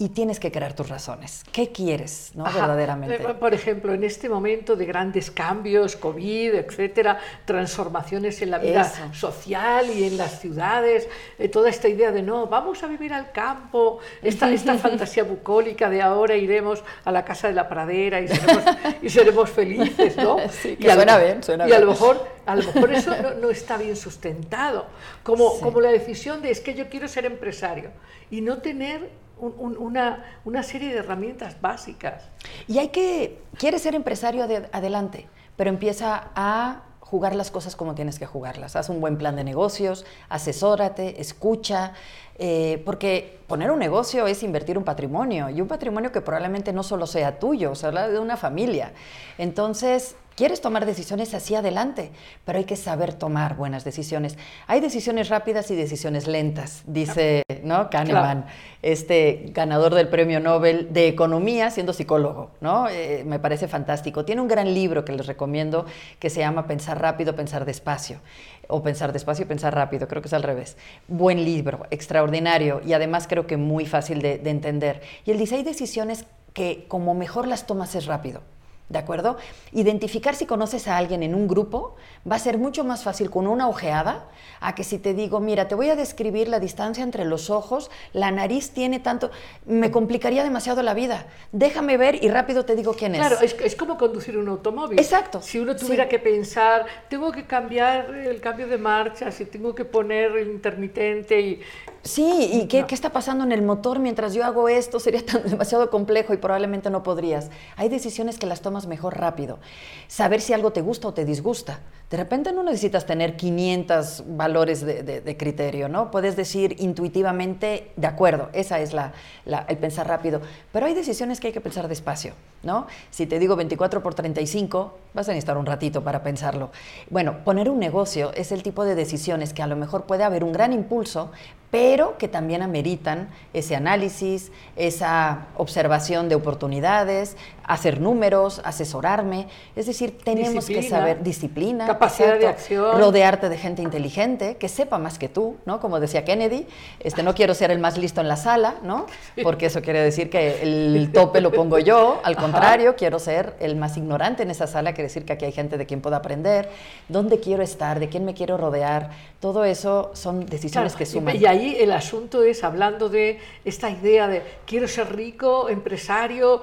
[0.00, 1.42] y tienes que crear tus razones.
[1.50, 2.46] ¿Qué quieres, no?
[2.46, 2.60] Ajá.
[2.60, 3.16] Verdaderamente.
[3.16, 8.82] Eh, Por ejemplo, en este momento de grandes cambios, COVID, etcétera, transformaciones en la vida
[8.82, 9.12] Eso.
[9.12, 11.08] social y en las ciudades,
[11.38, 15.90] eh, toda esta idea de no, vamos a vivir al campo, esta, esta fantasía bucólica
[15.90, 18.62] de ahora iremos a la casa de la pradera y seremos,
[19.02, 20.36] y seremos felices, ¿no?
[20.50, 21.98] Sí, que y a suena bien, suena y a lo bien.
[21.98, 24.86] mejor, a lo mejor eso no, no está bien sustentado,
[25.24, 25.60] como, Sí.
[25.60, 27.90] como la decisión de es que yo quiero ser empresario
[28.30, 32.24] y no tener un- un- una, una serie de herramientas básicas.
[32.66, 37.94] Y hay que, quieres ser empresario ade- adelante, pero empieza a jugar las cosas como
[37.94, 38.76] tienes que jugarlas.
[38.76, 41.94] Haz un buen plan de negocios, asesórate, escucha,
[42.38, 46.82] eh, porque poner un negocio es invertir un patrimonio y un patrimonio que probablemente no
[46.82, 48.92] solo sea tuyo, o sea, habla de una familia.
[49.38, 52.12] Entonces, quieres tomar decisiones hacia adelante,
[52.44, 54.38] pero hay que saber tomar buenas decisiones.
[54.68, 57.90] Hay decisiones rápidas y decisiones lentas, dice ¿no?
[57.90, 58.46] Kahneman,
[58.80, 62.52] este ganador del premio Nobel de Economía siendo psicólogo.
[62.60, 62.88] ¿no?
[62.88, 64.24] Eh, me parece fantástico.
[64.24, 65.86] Tiene un gran libro que les recomiendo
[66.20, 68.20] que se llama Pensar rápido, pensar despacio.
[68.68, 70.76] O pensar despacio y pensar rápido, creo que es al revés.
[71.08, 75.00] Buen libro, extraordinario y además creo que muy fácil de, de entender.
[75.24, 78.40] Y él dice, hay decisiones que como mejor las tomas es rápido.
[78.88, 79.36] ¿De acuerdo?
[79.72, 81.96] Identificar si conoces a alguien en un grupo
[82.30, 84.26] va a ser mucho más fácil con una ojeada
[84.60, 87.90] a que si te digo, mira, te voy a describir la distancia entre los ojos,
[88.12, 89.30] la nariz tiene tanto,
[89.66, 91.26] me complicaría demasiado la vida.
[91.52, 93.20] Déjame ver y rápido te digo quién es.
[93.20, 94.98] Claro, es, es como conducir un automóvil.
[94.98, 96.10] Exacto, Si uno tuviera sí.
[96.10, 101.40] que pensar, tengo que cambiar el cambio de marcha, si tengo que poner el intermitente
[101.40, 101.60] y...
[102.02, 104.98] Sí, ¿y qué, qué está pasando en el motor mientras yo hago esto?
[105.08, 107.50] Sería tan, demasiado complejo y probablemente no podrías.
[107.76, 109.58] Hay decisiones que las tomas mejor rápido.
[110.06, 111.80] Saber si algo te gusta o te disgusta.
[112.10, 116.10] De repente no necesitas tener 500 valores de, criterio, ¿no?
[116.10, 119.12] Puedes decir intuitivamente, de acuerdo, esa es la,
[119.44, 120.40] la- el pensar rápido.
[120.72, 122.86] Pero hay decisiones que hay que pensar despacio, ¿no?
[123.10, 126.70] Si te digo 24 por 35, vas a necesitar un ratito para pensarlo.
[127.10, 130.44] Bueno, poner un negocio es el tipo de decisiones que a lo mejor puede haber
[130.44, 131.30] un gran impulso,
[131.70, 139.46] pero que también ameritan ese análisis, esa observación de oportunidades, hacer números, asesorarme.
[139.76, 142.98] Es decir, tenemos que Disciplina, saber disciplina, capacidad de acción.
[142.98, 145.78] rodearte de gente inteligente que sepa más que tú, ¿no?
[145.78, 146.66] Como decía Kennedy,
[147.00, 149.04] este, no quiero ser el más listo en la sala, ¿no?
[149.42, 152.42] Porque eso quiere decir que el tope lo pongo yo, al Ajá.
[152.42, 155.76] contrario, quiero ser el más ignorante en esa sala, quiere decir que aquí hay gente
[155.76, 156.70] de quien pueda aprender,
[157.08, 161.06] dónde quiero estar, de quién me quiero rodear, todo eso son decisiones Claro, que y-
[161.06, 161.36] suman.
[161.36, 166.62] Y ahí el asunto es hablando de esta idea de quiero ser rico, empresario.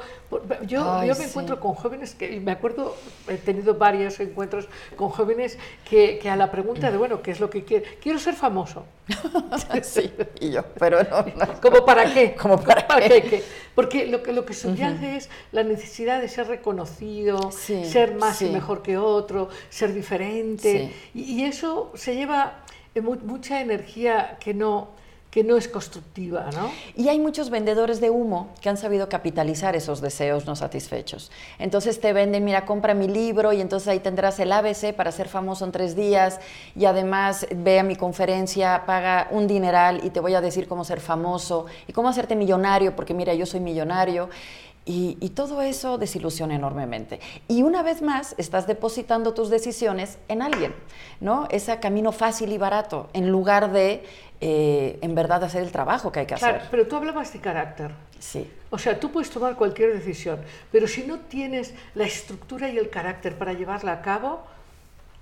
[0.65, 1.29] Yo, Ay, yo me sí.
[1.29, 2.95] encuentro con jóvenes que, y me acuerdo,
[3.27, 5.58] he tenido varios encuentros con jóvenes
[5.89, 7.86] que, que a la pregunta de, bueno, ¿qué es lo que quiero?
[8.01, 8.86] Quiero ser famoso.
[9.84, 11.62] sí, y yo, pero no, no.
[11.62, 12.36] ¿Cómo para qué?
[12.36, 13.21] ¿Cómo para qué?
[13.21, 13.43] qué?
[13.75, 18.41] Porque lo que, lo que subyace es la necesidad de ser reconocido, Sí, ser más
[18.41, 20.91] y mejor que otro, ser diferente.
[21.13, 22.64] Y, y eso se lleva
[23.01, 24.89] mucha energía que no,
[25.36, 26.71] que no es constructiva, ¿no?
[26.95, 31.29] Y hay muchos vendedores de humo que han sabido capitalizar esos deseos no satisfechos.
[31.60, 35.27] Entonces te venden, mira, compra mi libro y entonces ahí tendrás el ABC para ser
[35.27, 36.39] famoso en tres días
[36.73, 40.86] y además ve a mi conferencia, paga un dineral y te voy a decir cómo
[40.86, 44.29] ser famoso y cómo hacerte millonario, porque mira, yo soy millonario.
[44.88, 47.19] Y, y todo eso desilusiona enormemente.
[47.48, 50.76] Y una vez más, estás depositando tus decisiones en alguien,
[51.19, 51.48] ¿no?
[51.50, 54.04] Ese camino fácil y barato, en lugar de,
[54.41, 56.67] eh, en verdad, hacer el trabajo que hay que Claro, hacer.
[56.69, 57.91] pero tú hablabas de carácter.
[58.19, 58.48] Sí.
[58.69, 60.39] O sea, tú puedes tomar cualquier decisión,
[60.71, 64.43] pero si no tienes la estructura y el carácter para llevarla a cabo,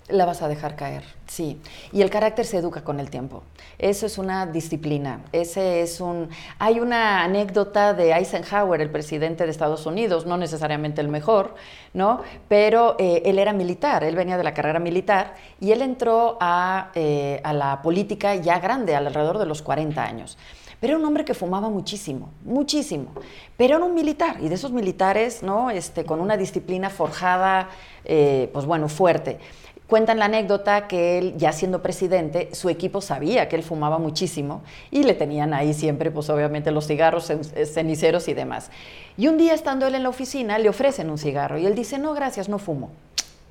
[0.09, 1.61] La vas a dejar caer, sí.
[1.93, 3.43] Y el carácter se educa con el tiempo.
[3.79, 5.21] Eso es una disciplina.
[5.31, 6.27] Ese es un.
[6.59, 11.55] Hay una anécdota de Eisenhower, el presidente de Estados Unidos, no necesariamente el mejor,
[11.93, 12.21] ¿no?
[12.49, 16.91] Pero eh, él era militar, él venía de la carrera militar y él entró a,
[16.95, 20.37] eh, a la política ya grande, alrededor de los 40 años.
[20.83, 23.13] Pero era un hombre que fumaba muchísimo, muchísimo.
[23.55, 25.69] Pero era un militar, y de esos militares, ¿no?
[25.69, 27.69] Este, con una disciplina forjada,
[28.03, 29.39] eh, pues bueno, fuerte.
[29.87, 34.61] Cuentan la anécdota que él, ya siendo presidente, su equipo sabía que él fumaba muchísimo
[34.91, 38.71] y le tenían ahí siempre, pues obviamente, los cigarros, cen- ceniceros y demás.
[39.17, 41.97] Y un día, estando él en la oficina, le ofrecen un cigarro y él dice,
[41.99, 42.89] no, gracias, no fumo.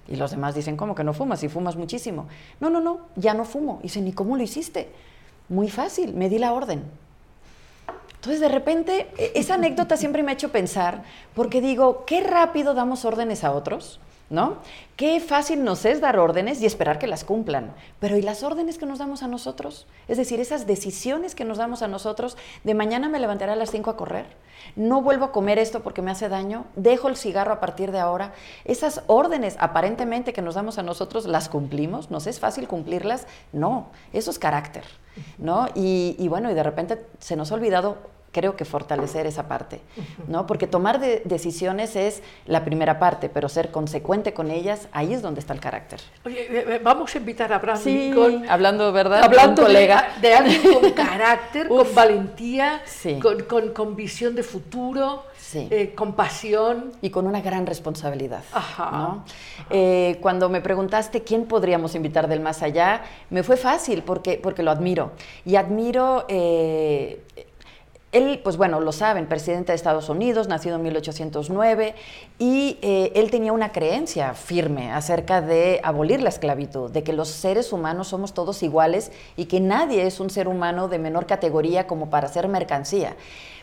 [0.09, 1.39] Y los demás dicen, ¿cómo que no fumas?
[1.41, 2.27] Si fumas muchísimo.
[2.61, 3.79] No, no, no, ya no fumo.
[3.81, 4.89] Y dicen, ¿y cómo lo hiciste?
[5.49, 6.83] Muy fácil, me di la orden.
[8.17, 11.03] Entonces, de repente, e- esa anécdota siempre me ha hecho pensar,
[11.35, 14.01] porque digo, qué rápido damos órdenes a otros,
[14.33, 14.57] ¿no?
[14.97, 17.75] Qué fácil nos es dar órdenes y esperar que las cumplan.
[18.01, 19.87] Pero ¿y las órdenes que nos damos a nosotros?
[20.09, 23.71] Es decir, esas decisiones que nos damos a nosotros, de mañana me levantaré a las
[23.71, 24.25] 5 a correr,
[24.75, 27.99] no vuelvo a comer esto porque me hace daño, dejo el cigarro a partir de
[27.99, 28.33] ahora.
[28.65, 32.11] Esas órdenes aparentemente que nos damos a nosotros, ¿las cumplimos?
[32.11, 33.27] ¿Nos es fácil cumplirlas?
[33.53, 34.85] No, eso es carácter,
[35.37, 35.69] ¿no?
[35.75, 37.99] Y, y bueno, y de repente se nos ha olvidado
[38.33, 39.81] creo que fortalecer esa parte,
[40.27, 40.47] ¿no?
[40.47, 45.21] Porque tomar de- decisiones es la primera parte, pero ser consecuente con ellas, ahí es
[45.23, 46.01] donde está el carácter.
[46.25, 48.49] Oye, eh, eh, vamos a invitar a Abraham Lincoln.
[48.49, 49.23] hablando, ¿verdad?
[49.23, 50.09] Hablando de un de- colega.
[50.23, 51.95] De, alguien con carácter, con Uf.
[51.95, 53.19] valentía, Sí.
[53.21, 55.69] con, con- con visión de futuro, Sí.
[55.71, 56.93] eh, con pasión.
[57.03, 58.43] y con una gran responsabilidad.
[58.53, 58.91] Ajá.
[58.93, 59.25] ¿no?
[59.71, 64.63] Eh, cuando me preguntaste quién podríamos invitar del más allá, me fue fácil porque, porque
[64.63, 65.13] lo admiro.
[65.45, 67.23] Y admiro, eh,
[68.13, 71.95] él, pues bueno, lo saben, presidente de Estados Unidos, nacido en 1809,
[72.39, 77.29] y eh, él tenía una creencia firme acerca de abolir la esclavitud, de que los
[77.29, 81.87] seres humanos somos todos iguales y que nadie es un ser humano de menor categoría
[81.87, 83.17] como para ser mercancía.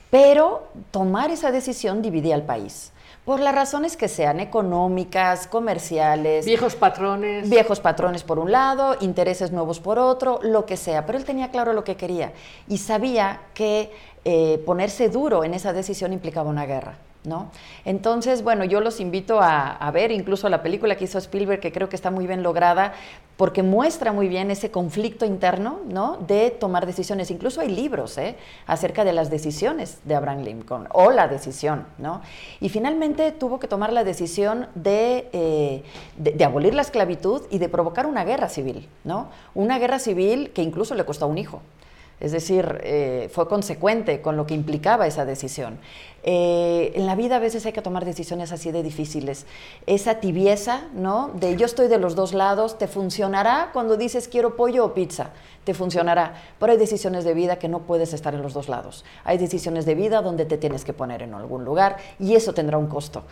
[0.09, 2.91] Pero tomar esa decisión dividía al país,
[3.25, 7.47] por las razones que sean económicas, comerciales, Viejos patrones.
[7.47, 11.05] viejos patrones por un lado, intereses nuevos por otro, lo que sea.
[11.05, 12.33] Pero él tenía claro lo que quería
[12.67, 13.91] y sabía que
[14.25, 16.97] eh, ponerse duro en esa decisión implicaba una guerra.
[17.25, 17.51] ¿No?
[17.83, 21.89] Entonces, bueno, yo los invito a, ver incluso la película que hizo Spielberg, que creo
[21.89, 22.93] que está muy bien lograda,
[23.35, 26.15] porque muestra muy bien ese conflicto interno, ¿no?
[26.15, 27.29] De tomar decisiones.
[27.29, 28.37] Incluso hay libros, ¿eh?
[28.67, 32.21] Acerca de las decisiones de Abraham Lincoln, o la decisión, ¿no?
[32.61, 35.83] Y finalmente tuvo que tomar la decisión de, eh,
[36.15, 39.27] de, de abolir la esclavitud y de provocar una guerra civil, ¿no?
[39.55, 41.61] Una guerra civil que incluso le costó a un hijo.
[42.19, 45.79] Es decir, eh, fue consecuente con lo que implicaba esa decisión.
[46.23, 49.45] Eh, en la vida a veces hay que tomar decisiones así de difíciles.
[49.85, 51.31] Esa tibieza, ¿no?
[51.35, 55.31] De yo estoy de los dos lados, te funcionará cuando dices quiero pollo o pizza,
[55.63, 56.33] te funcionará.
[56.59, 59.05] Pero hay decisiones de vida que no puedes estar en los dos lados.
[59.23, 62.77] Hay decisiones de vida donde te tienes que poner en algún lugar y eso tendrá
[62.77, 63.23] un costo.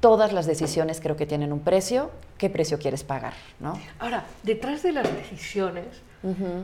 [0.00, 2.10] Todas las decisiones creo que tienen un precio.
[2.38, 3.34] ¿Qué precio quieres pagar?
[3.60, 3.78] ¿no?
[4.00, 5.86] Ahora, detrás de las decisiones,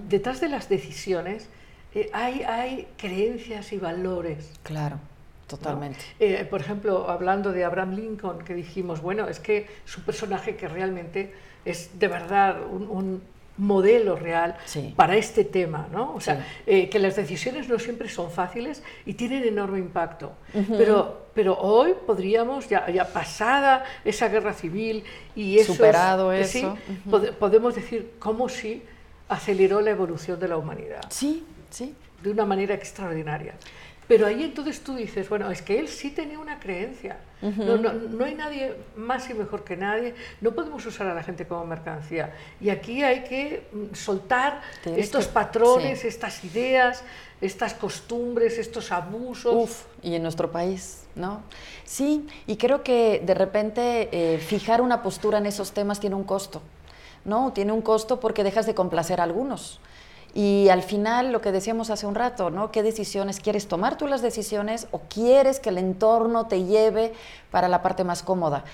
[0.09, 1.49] detrás de las decisiones
[1.95, 4.51] eh, hay, hay creencias y valores.
[4.63, 5.01] Claro, ¿no?
[5.47, 6.01] totalmente.
[6.21, 10.57] Eh, por ejemplo, hablando de Abraham Lincoln, que dijimos, bueno, es que es un personaje
[10.57, 11.33] que realmente
[11.65, 13.23] es de verdad un, un
[13.57, 14.93] modelo real Sí.
[14.95, 16.15] para este tema, ¿no?
[16.15, 16.43] O sea, Sí.
[16.67, 20.33] eh, que las decisiones no siempre son fáciles y tienen enorme impacto.
[20.77, 25.03] pero, pero hoy podríamos, ya, ya pasada esa guerra civil
[25.35, 26.77] y eso Superado sí, eso,
[27.11, 28.83] pode- podemos decir cómo sí
[29.29, 31.95] aceleró la evolución de la humanidad Sí, sí.
[32.23, 33.55] de una manera extraordinaria.
[34.07, 37.19] Pero ahí entonces tú dices, bueno, es que él sí tenía una creencia.
[37.43, 40.15] no, no, no hay nadie más y mejor que nadie.
[40.41, 42.33] No podemos usar a la gente como mercancía.
[42.59, 46.09] Y aquí hay que mm, soltar Tienes estos que- patrones, sí.
[46.09, 47.05] estas ideas,
[47.43, 49.55] estas costumbres, estos abusos.
[49.55, 51.43] Uf, y en nuestro país, ¿no?
[51.85, 56.25] Sí, y creo que de repente eh, fijar una postura en esos temas tiene un
[56.25, 56.63] costo,
[57.27, 57.53] ¿no?
[57.53, 59.81] Tiene un costo porque dejas de complacer a algunos.
[60.35, 62.71] Y al final, lo que decíamos hace un rato, ¿no?
[62.71, 67.15] ¿Qué decisiones quieres tomar tú las decisiones o quieres que el entorno te lleve
[67.51, 68.65] para la parte más cómoda?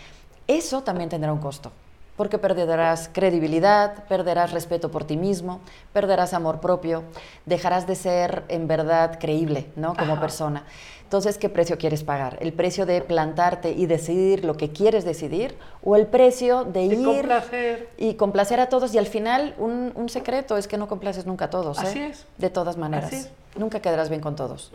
[0.47, 1.73] Eso también tendrá un costo,
[2.17, 5.61] porque perderás credibilidad, perderás respeto por ti mismo,
[5.93, 7.03] perderás amor propio,
[7.47, 9.95] dejarás de ser en verdad creíble, ¿no?
[9.95, 10.21] Como Ajá.
[10.21, 10.65] persona.
[11.03, 12.39] Entonces, ¿qué precio quieres pagar?
[12.41, 15.55] ¿El precio de plantarte y decidir lo que quieres decidir?
[15.83, 17.89] ¿O el precio de, De ir complacer.
[17.99, 18.93] y complacer a todos?
[18.95, 21.79] Y al final, un, un secreto es que no complaces nunca a todos.
[21.79, 21.87] ¿eh?
[21.87, 22.27] Así es.
[22.39, 23.07] De todas maneras.
[23.13, 23.31] Así es.
[23.57, 24.73] Nunca quedarás bien con todos.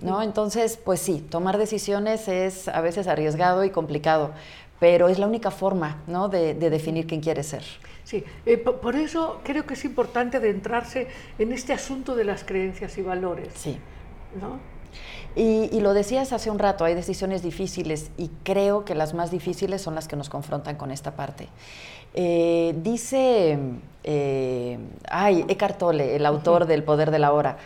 [0.00, 0.22] ¿no?
[0.22, 4.30] Entonces, pues sí, tomar decisiones es a veces arriesgado y complicado,
[4.80, 6.28] pero es la única forma ¿no?
[6.28, 7.64] de, de definir quién quieres ser.
[8.04, 11.08] Sí, eh, po- por eso creo que es importante adentrarse
[11.38, 13.48] en este asunto de las creencias y valores.
[13.54, 13.78] Sí.
[14.40, 14.58] ¿no?
[15.36, 19.30] Y, y lo decías hace un rato, hay decisiones difíciles y creo que las más
[19.30, 21.48] difíciles son las que nos confrontan con esta parte.
[22.14, 23.58] Eh, dice,
[24.04, 27.56] eh, ay, Eckhart Tolle, el autor del Poder de la Hora,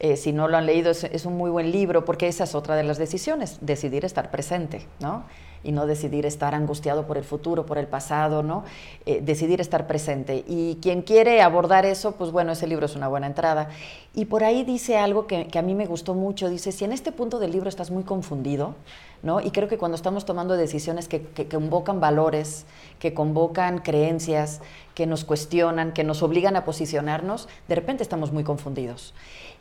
[0.00, 2.76] eh, si no lo han leído, es, un muy buen libro porque esa es otra
[2.76, 5.24] de las decisiones, decidir estar presente, ¿no?
[5.64, 8.62] Y no decidir estar angustiado por el futuro, por el pasado, ¿no?
[9.06, 10.44] Eh, decidir estar presente.
[10.46, 13.70] Y quien quiere abordar eso, pues bueno, ese libro es una buena entrada.
[14.14, 16.92] Y por ahí dice algo que, que a mí me gustó mucho, dice, si en
[16.92, 18.76] este punto del libro estás muy confundido,
[19.24, 19.40] ¿no?
[19.40, 22.64] Y creo que cuando estamos tomando decisiones que, que convocan valores,
[23.00, 24.60] que convocan creencias,
[24.94, 29.12] que nos cuestionan, que nos obligan a posicionarnos, de repente estamos muy confundidos.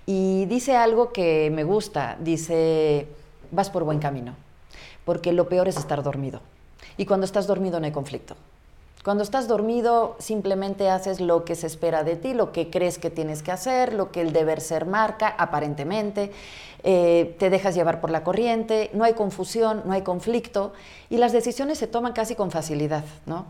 [0.09, 3.07] Y dice algo que me gusta, dice,
[3.51, 4.35] vas por buen camino,
[5.03, 6.39] porque lo peor es estar dormido.
[6.95, 8.37] Y cuando estás dormido no hay conflicto.
[9.07, 13.09] Cuando estás dormido simplemente haces lo que se espera de ti, lo que crees que
[13.09, 16.33] tienes que hacer, lo que el deber ser marca, aparentemente,
[16.83, 20.73] eh, te dejas llevar por la corriente, no hay confusión, no hay conflicto
[21.09, 23.45] y las decisiones se toman casi con facilidad, ¿no?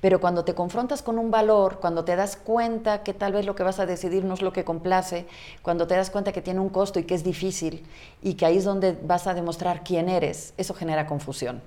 [0.00, 3.54] Pero cuando te confrontas con un valor, cuando te das cuenta que tal vez lo
[3.54, 5.26] que vas a decidir no es lo que complace,
[5.60, 7.84] cuando te das cuenta que tiene un costo y que es difícil
[8.22, 11.60] y que ahí es donde vas a demostrar quién eres, eso genera confusión.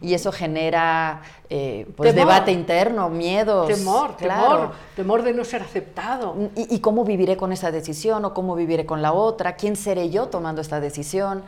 [0.00, 1.20] Y eso genera
[1.50, 2.28] eh, pues Temor.
[2.32, 3.68] debate interno, miedos.
[3.68, 4.42] Temor, claro.
[4.56, 6.36] temor, temor de no ser aceptado.
[6.56, 9.56] ¿Y, y cómo viviré con esa decisión o cómo viviré con la otra?
[9.56, 11.42] ¿Quién seré yo tomando esta decisión?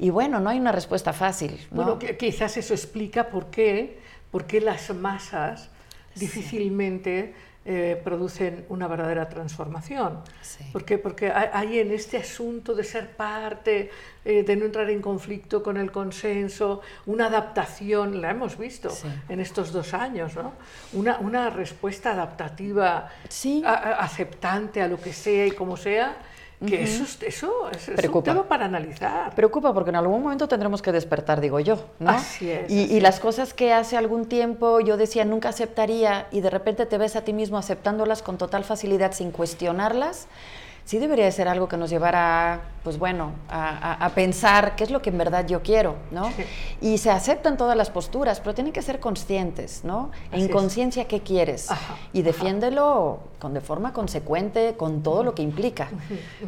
[0.00, 1.58] Y bueno, no hay una respuesta fácil.
[1.70, 1.76] ¿no?
[1.82, 3.98] Bueno, que- quizás eso explica por qué,
[4.30, 5.70] por qué las masas
[6.14, 7.34] difícilmente
[7.70, 10.20] eh, producen una verdadera transformación.
[10.40, 10.64] Sí.
[10.72, 10.96] ¿Por qué?
[10.96, 13.90] Porque hay, en este asunto de ser parte,
[14.24, 19.08] eh, de no entrar en conflicto con el consenso, una adaptación, la hemos visto Sí.
[19.28, 20.54] en estos dos años, ¿no?
[20.94, 23.62] Una, una respuesta adaptativa, Sí.
[23.66, 26.16] a- a- aceptante a lo que sea y como sea,
[26.66, 28.32] que eso, es- eso es, es un Preocupa.
[28.32, 29.34] tema para analizar.
[29.34, 32.10] Preocupa porque en algún momento tendremos que despertar, digo yo, ¿no?
[32.10, 36.26] Así es, Y, así y las cosas que hace algún tiempo yo decía nunca aceptaría
[36.32, 40.26] y de repente te ves a ti mismo aceptándolas con total facilidad sin cuestionarlas,
[40.88, 44.84] sí debería de ser algo que nos llevara, pues bueno, a, a- a pensar qué
[44.84, 46.30] es lo que en verdad yo quiero, ¿no?
[46.32, 46.44] Sí.
[46.80, 50.10] Y se aceptan todas las posturas, pero tienen que ser conscientes, ¿no?
[50.32, 55.34] Así En conciencia qué quieres Ajá, y defiéndelo con, de forma consecuente con todo lo
[55.34, 55.88] que implica.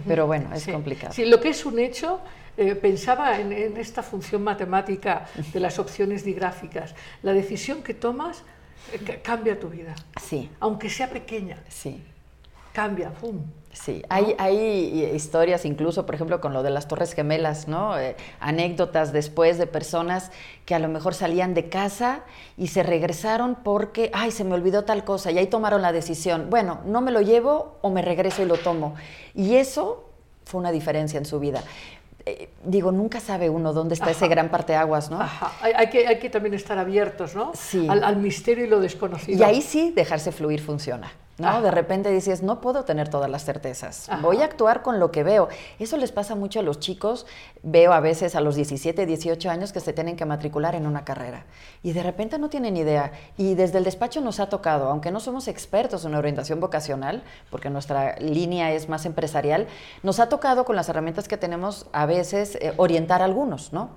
[0.09, 0.73] Pero bueno, es Sí.
[0.73, 1.13] complicado.
[1.13, 2.21] Sí, lo que es un hecho,
[2.57, 6.95] eh, pensaba en, en esta función matemática de las opciones digráficas.
[7.23, 8.43] La decisión que tomas
[8.95, 12.03] eh, ca- cambia tu vida, Sí, aunque sea pequeña, sí.
[12.73, 13.41] Cambia, ¡pum!
[13.73, 17.97] Sí, hay, hay historias incluso, por ejemplo, con lo de las Torres Gemelas, ¿no?
[17.97, 20.33] Eh, anécdotas después de personas
[20.67, 22.23] que a lo mejor salían de casa
[22.57, 26.51] y se regresaron porque, ay, se me olvidó tal cosa y ahí tomaron la decisión,
[26.51, 28.97] bueno, no me lo llevo o me regreso y lo tomo.
[29.37, 30.05] Y eso
[30.45, 31.63] fue una diferencia en su vida.
[32.27, 35.21] Eh, digo, nunca sabe uno dónde está ese gran parteaguas, ¿no?
[35.21, 35.53] Ajá.
[35.63, 37.53] Hay, hay que, hay que también estar abiertos ¿no?
[37.55, 37.87] Sí.
[37.89, 39.39] al, al misterio y lo desconocido.
[39.39, 41.13] Y ahí sí dejarse fluir funciona.
[41.41, 41.63] ¿No?
[41.63, 44.23] De repente dices, no puedo tener todas las certezas, Ajá.
[44.23, 45.49] voy a actuar con lo que veo.
[45.79, 47.27] Eso les pasa mucho a los chicos,
[47.63, 51.05] veo a veces a los 17, 18 años que se tienen que matricular en una
[51.05, 51.47] carrera
[51.83, 53.13] y de repente no tienen idea.
[53.37, 57.71] Y desde el despacho nos ha tocado, aunque no somos expertos en orientación vocacional, porque
[57.71, 59.67] nuestra línea es más empresarial,
[60.03, 63.91] nos ha tocado con las herramientas que tenemos a veces eh, orientar a algunos, ¿no?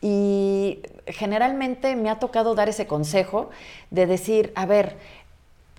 [0.00, 3.50] Y generalmente me ha tocado dar ese consejo
[3.90, 4.96] de decir, a ver,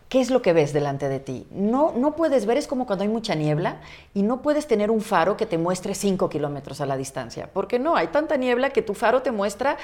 [0.10, 1.46] ¿Qué es lo que ves delante de ti?
[1.52, 3.80] No, no puedes ver, es como cuando hay mucha niebla
[4.16, 7.78] y no puedes tener un faro que te muestre 5 kilómetros a la distancia, porque
[7.78, 9.78] no, hay tanta niebla que tu faro te muestra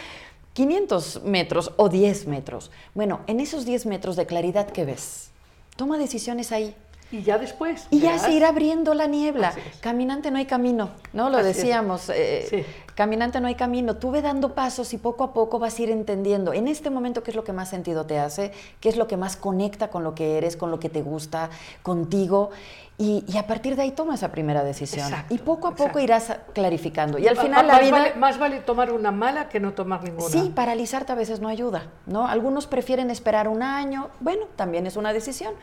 [0.53, 2.71] 500 metros o 10 metros.
[2.95, 5.29] Bueno, en esos 10 metros de claridad, ¿qué ves?
[5.75, 6.73] Toma decisiones ahí.
[7.11, 7.85] Y ya después.
[7.91, 9.53] Y ya se irá abriendo la niebla.
[9.79, 11.29] Caminante no hay camino, ¿no?
[11.29, 12.09] Lo Así decíamos.
[12.09, 12.65] eh, Sí.
[12.95, 13.97] Caminante no hay camino.
[13.97, 16.53] Tú ve dando pasos y poco a poco vas a ir entendiendo.
[16.53, 18.51] En este momento, ¿qué es lo que más sentido te hace?
[18.79, 21.49] ¿Qué es lo que más conecta con lo que eres, con lo que te gusta,
[21.83, 22.51] contigo?
[22.97, 25.05] Y, y a partir de ahí toma esa primera decisión.
[25.09, 27.19] Exacto, y poco a poco irás clarificando.
[27.19, 27.91] Y al final ma- la más vida...
[27.91, 30.29] Vale, más vale tomar una mala que no tomar ninguna.
[30.29, 32.25] Sí, paralizarte a veces no ayuda, ¿no?
[32.25, 35.53] Algunos prefieren esperar un año, bueno, también es una decisión.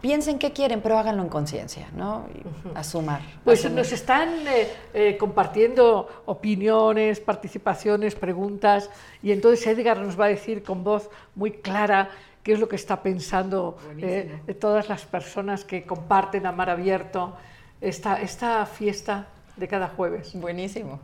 [0.00, 2.24] Piensen qué quieren, pero háganlo en conciencia, ¿no?
[2.34, 3.20] Y Asumar.
[3.44, 3.76] Pues asumir.
[3.78, 6.79] nos están eh, eh, compartiendo opiniones,
[7.24, 8.90] participaciones, preguntas,
[9.22, 12.10] y entonces Edgar nos va a decir con voz muy clara
[12.42, 16.70] qué es lo que está pensando eh, de todas las personas que comparten a mar
[16.70, 17.36] abierto
[17.80, 19.26] esta, esta fiesta
[19.56, 20.32] de cada jueves.
[20.34, 21.00] Buenísimo.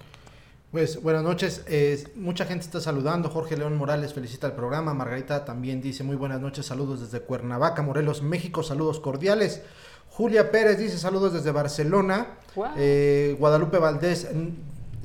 [0.72, 5.44] Pues buenas noches, eh, mucha gente está saludando, Jorge León Morales felicita el programa, Margarita
[5.44, 9.62] también dice muy buenas noches, saludos desde Cuernavaca, Morelos, México, saludos cordiales.
[10.10, 12.38] Julia Pérez dice saludos desde Barcelona.
[12.54, 12.66] Wow.
[12.76, 14.28] Eh, Guadalupe Valdés,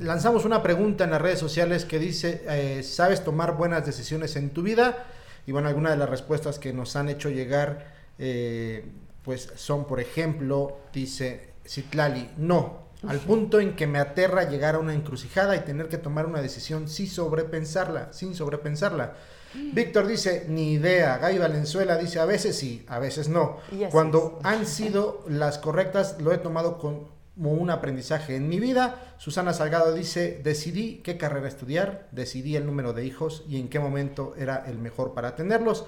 [0.02, 4.50] lanzamos una pregunta en las redes sociales que dice, eh, ¿sabes tomar buenas decisiones en
[4.50, 5.06] tu vida?
[5.46, 8.84] Y bueno, algunas de las respuestas que nos han hecho llegar, eh,
[9.24, 14.78] pues son, por ejemplo, dice Citlali, no, al punto en que me aterra llegar a
[14.78, 19.14] una encrucijada y tener que tomar una decisión sin sobrepensarla, sin sobrepensarla.
[19.54, 21.18] Víctor dice, ni idea.
[21.18, 23.58] Gaby Valenzuela dice, a veces sí, a veces no.
[23.90, 29.14] Cuando han sido las correctas, lo he tomado como un aprendizaje en mi vida.
[29.18, 33.80] Susana Salgado dice, decidí qué carrera estudiar, decidí el número de hijos y en qué
[33.80, 35.86] momento era el mejor para tenerlos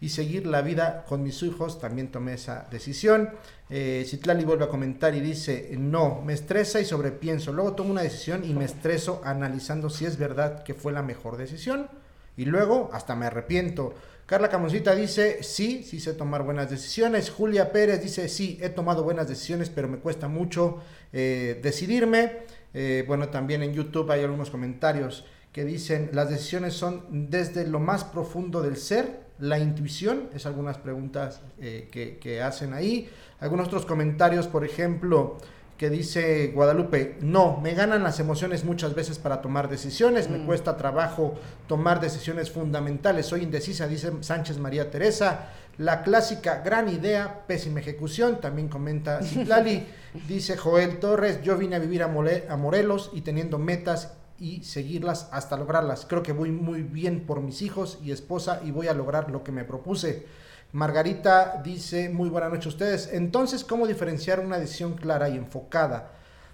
[0.00, 3.30] y seguir la vida con mis hijos, también tomé esa decisión.
[3.70, 4.06] Eh,
[4.44, 7.52] vuelve a comentar y dice, no, me estresa y sobrepienso.
[7.52, 11.36] Luego tomo una decisión y me estreso analizando si es verdad que fue la mejor
[11.36, 11.88] decisión
[12.36, 13.94] y luego hasta me arrepiento.
[14.26, 17.30] Carla Camoncita dice, sí, sí sé tomar buenas decisiones.
[17.30, 22.38] Julia Pérez dice, sí, he tomado buenas decisiones, pero me cuesta mucho eh, decidirme.
[22.74, 27.78] Eh, bueno, también en YouTube hay algunos comentarios que dicen, las decisiones son desde lo
[27.78, 33.08] más profundo del ser, la intuición, es algunas preguntas eh, que, que hacen ahí.
[33.38, 35.38] Algunos otros comentarios, por ejemplo,
[35.76, 40.76] que dice Guadalupe, no, me ganan las emociones muchas veces para tomar decisiones, me cuesta
[40.76, 41.34] trabajo
[41.66, 48.40] tomar decisiones fundamentales, soy indecisa, dice Sánchez María Teresa, la clásica gran idea, pésima ejecución,
[48.40, 49.86] también comenta Citlali,
[50.28, 55.58] dice Joel Torres, yo vine a vivir a Morelos y teniendo metas y seguirlas hasta
[55.58, 59.30] lograrlas, creo que voy muy bien por mis hijos y esposa y voy a lograr
[59.30, 60.26] lo que me propuse.
[60.72, 63.10] Margarita dice, muy buena noche a ustedes.
[63.12, 66.12] Entonces, ¿cómo diferenciar una decisión clara y enfocada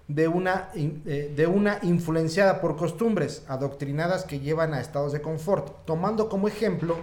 [0.09, 5.85] de una, eh, de una influenciada por costumbres adoctrinadas que llevan a estados de confort?
[5.87, 6.97] Tomando como ejemplo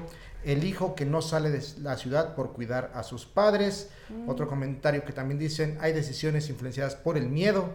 [0.43, 3.89] el hijo que no sale de la ciudad por cuidar a sus padres.
[4.27, 7.69] Otro comentario que también dicen, hay decisiones influenciadas por el miedo.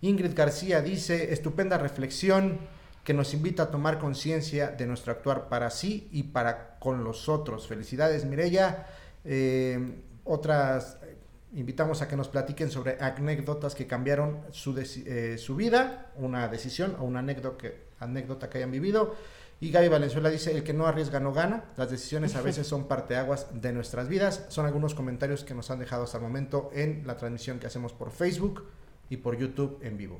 [0.00, 2.58] Ingrid García dice, estupenda reflexión
[3.06, 7.28] que nos invita a tomar conciencia de nuestro actuar para sí y para con los
[7.28, 7.68] otros.
[7.68, 8.88] Felicidades, Mirella.
[9.24, 9.78] Eh,
[10.24, 11.16] otras, eh,
[11.54, 16.96] invitamos a que nos platiquen sobre anécdotas que cambiaron su, eh, su vida, una decisión
[16.98, 19.14] o una anécdota que, anécdota que hayan vivido.
[19.60, 21.62] Y Gaby Valenzuela dice, el que no arriesga no gana.
[21.76, 24.46] Las decisiones a veces son parteaguas de nuestras vidas.
[24.48, 27.92] Son algunos comentarios que nos han dejado hasta el momento en la transmisión que hacemos
[27.92, 28.64] por Facebook
[29.08, 30.18] y por YouTube en vivo.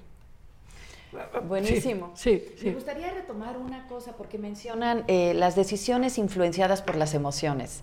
[1.46, 2.12] Buenísimo.
[2.14, 2.66] Sí, sí.
[2.66, 7.82] Me gustaría retomar una cosa porque mencionan eh, las decisiones influenciadas por las emociones.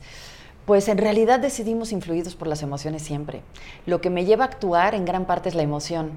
[0.65, 3.41] Pues en realidad decidimos influidos por las emociones siempre.
[3.85, 6.11] Lo que me lleva a actuar en gran parte es la emoción.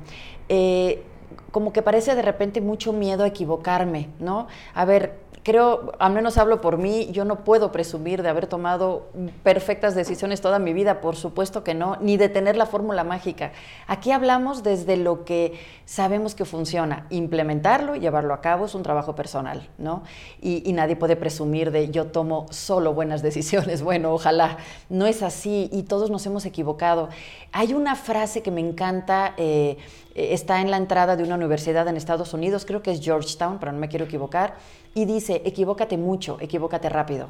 [0.48, 1.02] Eh,
[1.50, 4.46] como que parece de repente mucho miedo a equivocarme, ¿no?
[4.74, 9.06] A ver, creo, al menos hablo por mí, yo no puedo presumir de haber tomado
[9.44, 13.52] perfectas decisiones toda mi vida, por supuesto que no, ni de tener la fórmula mágica.
[13.86, 15.52] Aquí hablamos desde lo que
[15.84, 17.06] sabemos que funciona.
[17.10, 20.02] Implementarlo y llevarlo a cabo es un trabajo personal, ¿no?
[20.42, 23.82] Y, nadie puede presumir de yo tomo solo buenas decisiones.
[23.82, 24.56] Bueno, ojalá.
[24.88, 27.08] No es así y todos nos hemos equivocado.
[27.52, 29.76] Hay una frase que me encanta, eh,
[30.16, 33.72] está en la entrada de una universidad en Estados Unidos, creo que es Georgetown, pero
[33.72, 34.54] no me quiero equivocar,
[34.94, 37.28] y dice, equivócate mucho, equivócate rápido.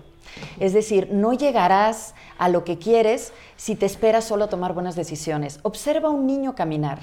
[0.61, 4.95] Es decir, no llegarás a lo que quieres si te esperas solo a tomar buenas
[4.95, 5.59] decisiones.
[5.63, 7.01] Observa un niño caminar.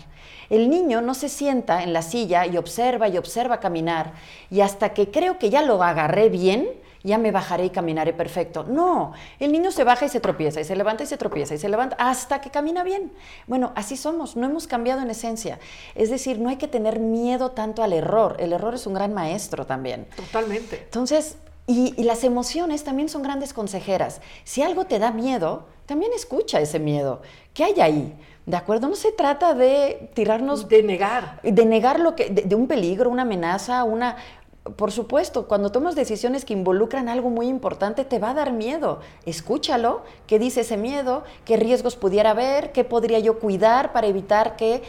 [0.50, 4.14] El niño no se sienta en la silla y observa y observa caminar
[4.50, 6.70] y hasta que creo que ya lo agarré bien,
[7.04, 8.64] ya me bajaré y caminaré perfecto.
[8.64, 11.58] No, el niño se baja y se tropieza, y se levanta y se tropieza, y
[11.58, 13.12] se levanta hasta que camina bien.
[13.46, 15.60] Bueno, así somos, no hemos cambiado en esencia.
[15.96, 18.38] Es decir, no hay que tener miedo tanto al error.
[18.40, 20.08] El error es un gran maestro también.
[20.16, 20.78] Totalmente.
[20.84, 21.38] Entonces,
[21.68, 24.22] y, y las emociones también son grandes consejeras.
[24.44, 27.22] Si algo te da miedo, también escucha ese miedo.
[27.54, 28.16] ¿Qué hay ahí?
[28.46, 28.90] ¿De acuerdo?
[28.90, 31.40] No se trata de tirarnos De negar.
[31.44, 34.18] de negar lo que, de, de un peligro, una amenaza, una...
[34.78, 39.02] Por supuesto, cuando tomas decisiones que involucran algo muy importante, te va a dar miedo.
[39.26, 44.56] Escúchalo, qué dice ese miedo, qué riesgos pudiera haber, qué podría yo cuidar para evitar
[44.56, 44.84] que...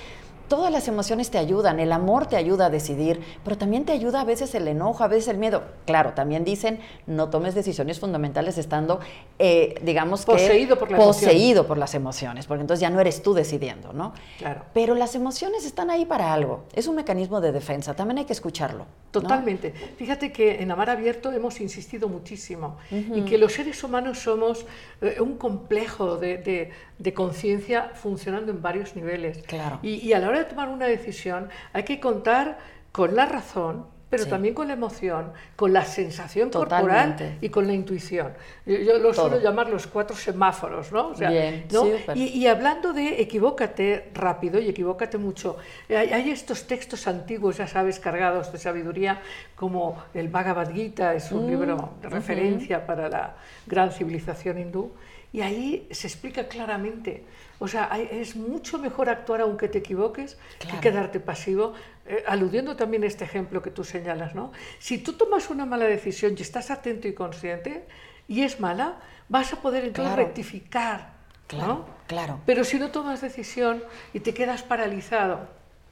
[0.55, 4.21] Todas las emociones te ayudan, el amor te ayuda a decidir, pero también te ayuda
[4.21, 5.65] a veces el enojo, a veces el miedo.
[5.85, 6.79] Claro, también dicen,
[7.09, 9.01] no tomes decisiones fundamentales estando,
[9.41, 10.31] eh, digamos que...
[10.31, 11.29] Poseído por la emoción.
[11.29, 14.13] Poseído por las emociones, porque entonces ya no eres tú decidiendo, ¿no?
[14.39, 14.63] Claro.
[14.73, 16.63] Pero las emociones están ahí para algo.
[16.73, 17.97] Es un mecanismo de defensa.
[17.97, 18.85] También hay que escucharlo.
[18.85, 19.21] ¿no?
[19.21, 19.73] Totalmente.
[19.97, 24.67] Fíjate que en Amar Abierto hemos insistido muchísimo en que los seres humanos somos
[25.01, 29.39] eh, un complejo de, de- de conciencia funcionando en varios niveles.
[29.47, 29.79] Claro.
[29.83, 32.59] Y, y a la hora de tomar una decisión hay que contar
[32.93, 34.31] con la razón, pero Sí.
[34.31, 37.25] también con la emoción, con la sensación Totalmente.
[37.25, 38.33] corporal y con la intuición.
[38.65, 39.29] Yo, yo lo Todo.
[39.29, 41.09] suelo llamar los cuatro semáforos, ¿no?
[41.09, 41.85] O sea, Bien, ¿no?
[42.15, 45.57] Y, y hablando de equivócate rápido y equivócate mucho,
[45.89, 49.21] hay, hay estos textos antiguos, ya sabes, cargados de sabiduría,
[49.57, 53.35] como el Bhagavad Gita, es Mm, un libro de referencia para la
[53.67, 54.93] gran civilización hindú,
[55.35, 57.25] y ahí se explica claramente,
[57.59, 60.77] o sea, hay- es mucho mejor actuar aunque te equivoques Claro.
[60.81, 61.73] que quedarte pasivo,
[62.07, 64.53] eh, aludiendo también a este ejemplo que tú señalas, ¿no?
[64.79, 67.85] Si tú tomas una mala decisión y estás atento y consciente,
[68.29, 70.25] y es mala, vas a poder entonces Claro.
[70.25, 71.15] rectificar,
[71.49, 71.85] Claro, ¿no?
[72.07, 72.39] claro.
[72.47, 73.83] Pero si no tomas decisión
[74.13, 75.49] y te quedas paralizado,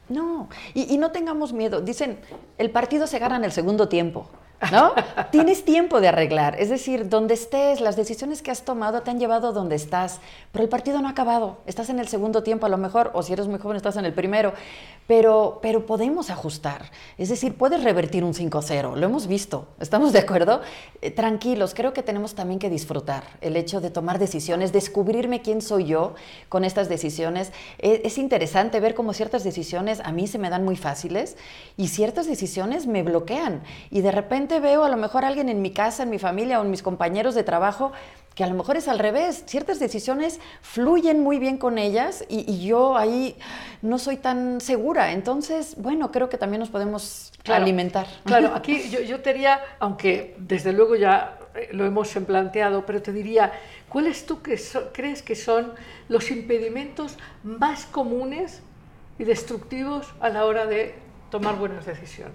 [0.08, 1.80] No, y, y no tengamos miedo.
[1.80, 2.18] Dicen,
[2.58, 4.28] el partido se gana en el segundo tiempo,
[4.70, 4.92] ¿no?
[5.30, 6.60] Tienes tiempo de arreglar.
[6.60, 10.20] Es decir, donde estés, las decisiones que has tomado te han llevado donde estás,
[10.52, 11.58] pero el partido no ha acabado.
[11.66, 14.04] Estás en el segundo tiempo a lo mejor, o si eres muy joven estás en
[14.04, 14.52] el primero,
[15.06, 16.90] pero, pero podemos ajustar.
[17.18, 20.60] Es decir, puedes revertir un 5-0, lo hemos visto, ¿estamos de acuerdo?
[21.00, 25.60] Eh, tranquilos, creo que tenemos también que disfrutar el hecho de tomar decisiones, descubrirme quién
[25.60, 26.14] soy yo
[26.48, 27.52] con estas decisiones.
[27.78, 31.36] Eh, es interesante ver cómo ciertas decisiones a mí se me dan muy fáciles
[31.76, 33.62] y ciertas decisiones me bloquean.
[33.90, 36.60] Y de repente veo a lo mejor a alguien en mi casa, en mi familia
[36.60, 37.92] o en mis compañeros de trabajo
[38.34, 39.42] que a lo mejor es al revés.
[39.46, 43.36] Ciertas decisiones fluyen muy bien con ellas y, y yo ahí
[43.82, 45.12] no soy tan segura.
[45.12, 48.06] Entonces, bueno, creo que también nos podemos Claro, alimentar.
[48.24, 53.02] Claro, aquí yo, yo te diría, aunque desde luego ya eh, lo hemos planteado, pero
[53.02, 53.52] te diría,
[53.90, 55.74] ¿cuáles tú que so- crees que son
[56.08, 58.62] los impedimentos más comunes
[59.18, 60.94] y destructivos a la hora de
[61.30, 62.32] tomar buenas decisiones?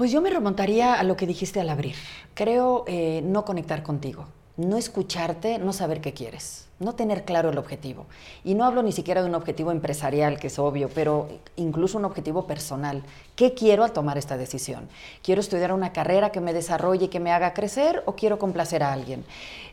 [0.00, 1.94] Pues yo me remontaría a lo que dijiste al abrir.
[2.32, 4.28] Creo eh, no conectar contigo,
[4.60, 8.06] no escucharte, no saber qué quieres, no tener claro el objetivo.
[8.44, 12.04] Y no hablo ni siquiera de un objetivo empresarial, que es obvio, pero incluso un
[12.04, 13.02] objetivo personal.
[13.36, 14.88] ¿Qué quiero al tomar esta decisión?
[15.22, 18.82] ¿Quiero estudiar una carrera que me desarrolle y que me haga crecer o quiero complacer
[18.82, 19.24] a alguien?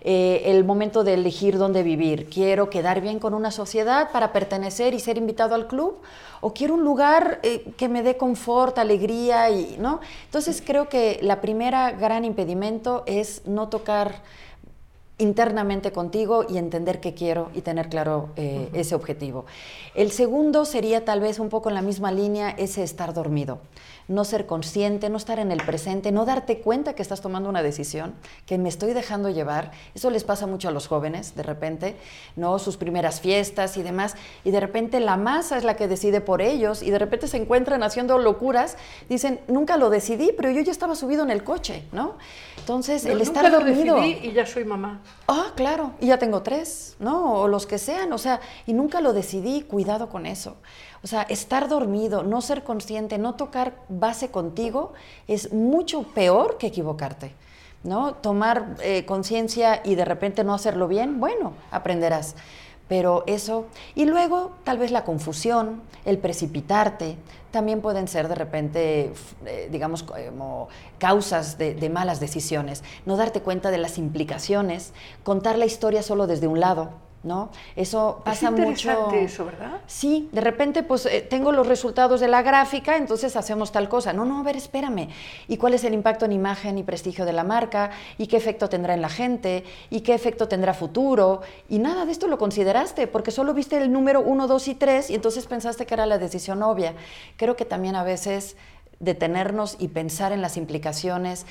[0.02, 2.30] Eh, el momento de elegir dónde vivir.
[2.30, 5.98] ¿Quiero quedar bien con una sociedad para pertenecer y ser invitado al club?
[6.40, 9.50] ¿O quiero un lugar eh, que me dé confort, alegría?
[9.50, 10.00] Y, ¿no?
[10.26, 14.22] Entonces creo que la primera gran impedimento es no tocar
[15.20, 19.46] internamente contigo y entender qué quiero y tener claro eh, ese objetivo.
[19.96, 23.60] El segundo sería tal vez un poco en la misma línea ese estar dormido,
[24.08, 27.62] no ser consciente, no estar en el presente, no darte cuenta que estás tomando una
[27.64, 29.72] decisión, que me estoy dejando llevar.
[29.96, 31.96] Eso les pasa mucho a los jóvenes de repente,
[32.36, 36.22] no sus primeras fiestas y demás, y de repente la masa es la que decide
[36.22, 38.78] por ellos y de repente se encuentran haciendo locuras,
[39.10, 42.16] dicen, nunca lo decidí, pero yo ya estaba subido en el coche, ¿no?
[42.58, 43.96] Entonces, el Nunca estar lo dormido.
[43.96, 45.02] decidí y ya soy mamá.
[45.28, 47.42] Ah, claro, y ya tengo tres, ¿no?
[47.42, 50.58] O los que sean, o sea, y nunca lo decidí, cuidado con eso.
[51.04, 54.94] O sea, estar dormido, no ser consciente, no tocar base contigo
[55.28, 57.34] es mucho peor que equivocarte,
[57.84, 58.16] ¿no?
[58.16, 62.36] Tomar eh, conciencia y de repente no hacerlo bien, bueno, aprenderás.
[62.88, 67.18] Pero eso, y luego tal vez la confusión, el precipitarte,
[67.52, 69.14] también pueden ser de repente,
[69.46, 72.84] eh, digamos, como causas de, de malas decisiones.
[73.06, 74.94] No darte cuenta de las implicaciones,
[75.24, 76.92] contar la historia solo desde un lado,
[77.28, 77.52] ¿no?
[77.76, 78.90] Eso pasa es mucho.
[78.90, 79.82] interesante eso, ¿verdad?
[79.86, 84.14] Sí, de repente pues eh, tengo los resultados de la gráfica, entonces hacemos tal cosa.
[84.14, 85.10] No, no, a ver, espérame.
[85.48, 87.92] ¿Y cuál es el impacto en imagen y prestigio de la marca?
[88.18, 89.64] ¿Y qué efecto tendrá en la gente?
[89.90, 91.42] ¿Y qué efecto tendrá futuro?
[91.70, 95.10] Y nada de esto lo consideraste, porque solo viste el número 1, 2 y 3
[95.10, 96.94] y entonces pensaste que era la decisión obvia.
[97.36, 98.56] Creo que también a veces
[99.00, 101.46] detenernos y pensar en las implicaciones.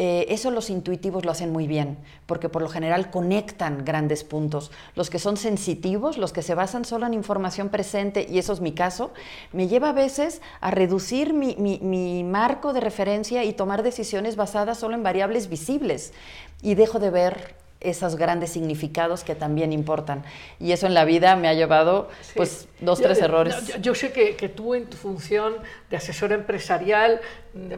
[0.00, 4.70] Eh, eso los intuitivos lo hacen muy bien, porque por lo general conectan grandes puntos.
[4.94, 8.60] Los que son sensitivos, los que se basan solo en información presente, y eso es
[8.60, 9.10] mi caso,
[9.52, 14.36] me lleva a veces a reducir mi, mi- mi marco de referencia y tomar decisiones
[14.36, 16.12] basadas solo en variables visibles.
[16.62, 20.24] Y dejo de ver esos grandes significados que también importan.
[20.58, 22.32] Y eso en la vida me ha llevado, Sí.
[22.36, 23.66] pues, dos, Yo- tres errores.
[23.68, 25.54] Yo, yo sé que, que tú en tu función
[25.90, 27.20] de asesora empresarial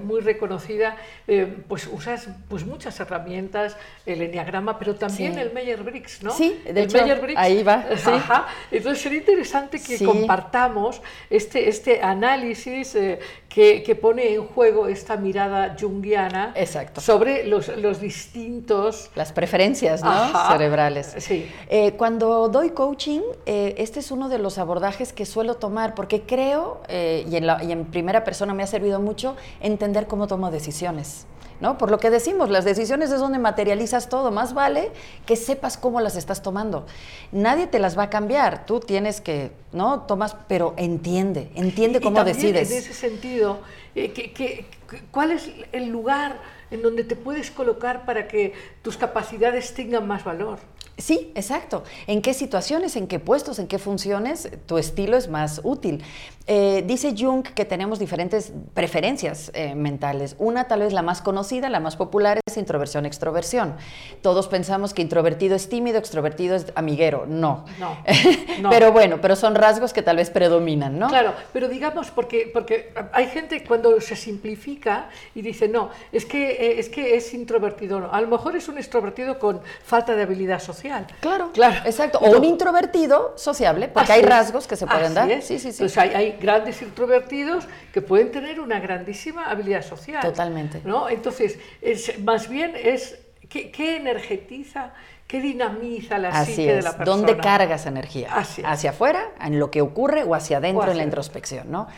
[0.02, 0.96] muy reconocida,
[1.26, 5.40] eh, pues usas pues muchas herramientas, el enneagrama, pero también Sí.
[5.40, 6.32] el Meyer-Briggs, ¿no?
[6.32, 7.38] Sí, de el hecho, Meyer-Briggs.
[7.40, 8.10] ahí va, sí.
[8.10, 8.46] Ajá.
[8.70, 15.16] Entonces sería interesante que compartamos este, este análisis eh, que, que pone en juego esta
[15.16, 17.00] mirada junguiana Exacto.
[17.00, 19.10] sobre los, los distintos...
[19.14, 20.10] Las preferencias ¿no?
[20.10, 20.52] Ajá.
[20.52, 21.14] cerebrales.
[21.18, 21.50] Sí.
[21.68, 26.22] Eh, cuando doy coaching, eh, este es uno de los abordajes que suelo tomar porque
[26.22, 30.26] creo, eh, y, en la- y en primera persona me ha servido mucho, entender cómo
[30.26, 31.26] tomo decisiones.
[31.60, 31.76] ¿no?
[31.76, 34.30] Por lo que decimos, las decisiones es donde materializas todo.
[34.30, 34.92] Más vale
[35.26, 36.86] que sepas cómo las estás tomando.
[37.32, 38.64] Nadie te las va a cambiar.
[38.64, 40.00] Tú tienes que, ¿no?
[40.04, 42.70] Tomas, pero entiende, entiende Y- y cómo también decides.
[42.70, 43.58] En ese sentido,
[43.94, 44.64] eh, que-
[45.10, 46.38] ¿cuál es el lugar
[46.70, 48.52] en donde te puedes colocar para que
[48.82, 50.58] tus capacidades tengan más valor?
[51.00, 51.82] Sí, exacto.
[52.06, 56.02] ¿En qué situaciones, en qué puestos, en qué funciones tu estilo es más útil?
[56.46, 60.34] Eh, dice Jung que tenemos diferentes preferencias eh, mentales.
[60.38, 63.76] Una, tal vez la más conocida, la más popular, es introversión-extroversión.
[64.22, 67.24] Todos pensamos que introvertido es tímido, extrovertido es amiguero.
[67.28, 67.64] No.
[67.78, 67.96] No,
[68.60, 68.70] no.
[68.70, 71.08] pero bueno, pero son rasgos que tal vez predominan, ¿no?
[71.08, 76.50] Claro, pero digamos, porque, porque hay gente cuando se simplifica y dice, no, es que,
[76.52, 78.00] eh, es que es introvertido.
[78.00, 78.12] No.
[78.12, 81.06] A lo mejor es un extrovertido con falta de habilidad social.
[81.20, 81.76] Claro, claro.
[81.84, 82.18] exacto.
[82.18, 85.30] O un introvertido sociable, porque Así hay rasgos que se pueden así dar.
[85.30, 85.46] es.
[85.46, 85.84] Sí, sí, sí.
[85.84, 90.22] Entonces hay, hay grandes introvertidos que pueden tener una grandísima habilidad social.
[90.22, 90.80] Totalmente.
[90.84, 91.08] ¿no?
[91.08, 93.18] Entonces, es, más bien es
[93.48, 94.92] ¿qué, qué energetiza,
[95.26, 96.84] qué dinamiza la Así psique de es.
[96.84, 97.16] la persona.
[97.16, 98.34] ¿Dónde cargas energía?
[98.34, 98.62] Así.
[98.64, 101.70] ¿Hacia afuera, en lo que ocurre, o hacia adentro, O hacia en la introspección?
[101.70, 101.88] ¿no?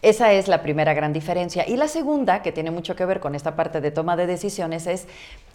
[0.00, 1.66] Esa es la primera gran diferencia.
[1.66, 4.86] Y la segunda, que tiene mucho que ver con esta parte de toma de decisiones,
[4.86, 5.06] es,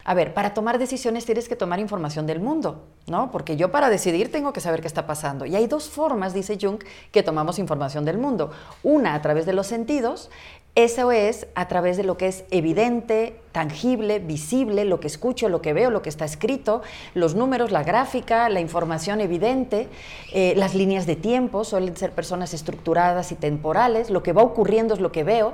[0.04, 3.32] a ver, para tomar decisiones tienes que tomar información del mundo, ¿no?
[3.32, 5.46] Porque yo para decidir tengo que saber qué está pasando.
[5.46, 8.52] Y hay dos formas, dice Jung, que tomamos información del mundo.
[8.84, 10.30] Una a través de los sentidos,
[10.76, 15.62] eso es a través de lo que es evidente, tangible, visible, lo que escucho, lo
[15.62, 16.82] que veo, lo que está escrito,
[17.14, 19.88] los números, la gráfica, la información evidente,
[20.34, 24.96] eh, las líneas de tiempo, suelen ser personas estructuradas y temporales, lo que va ocurriendo
[24.96, 25.54] es lo que veo.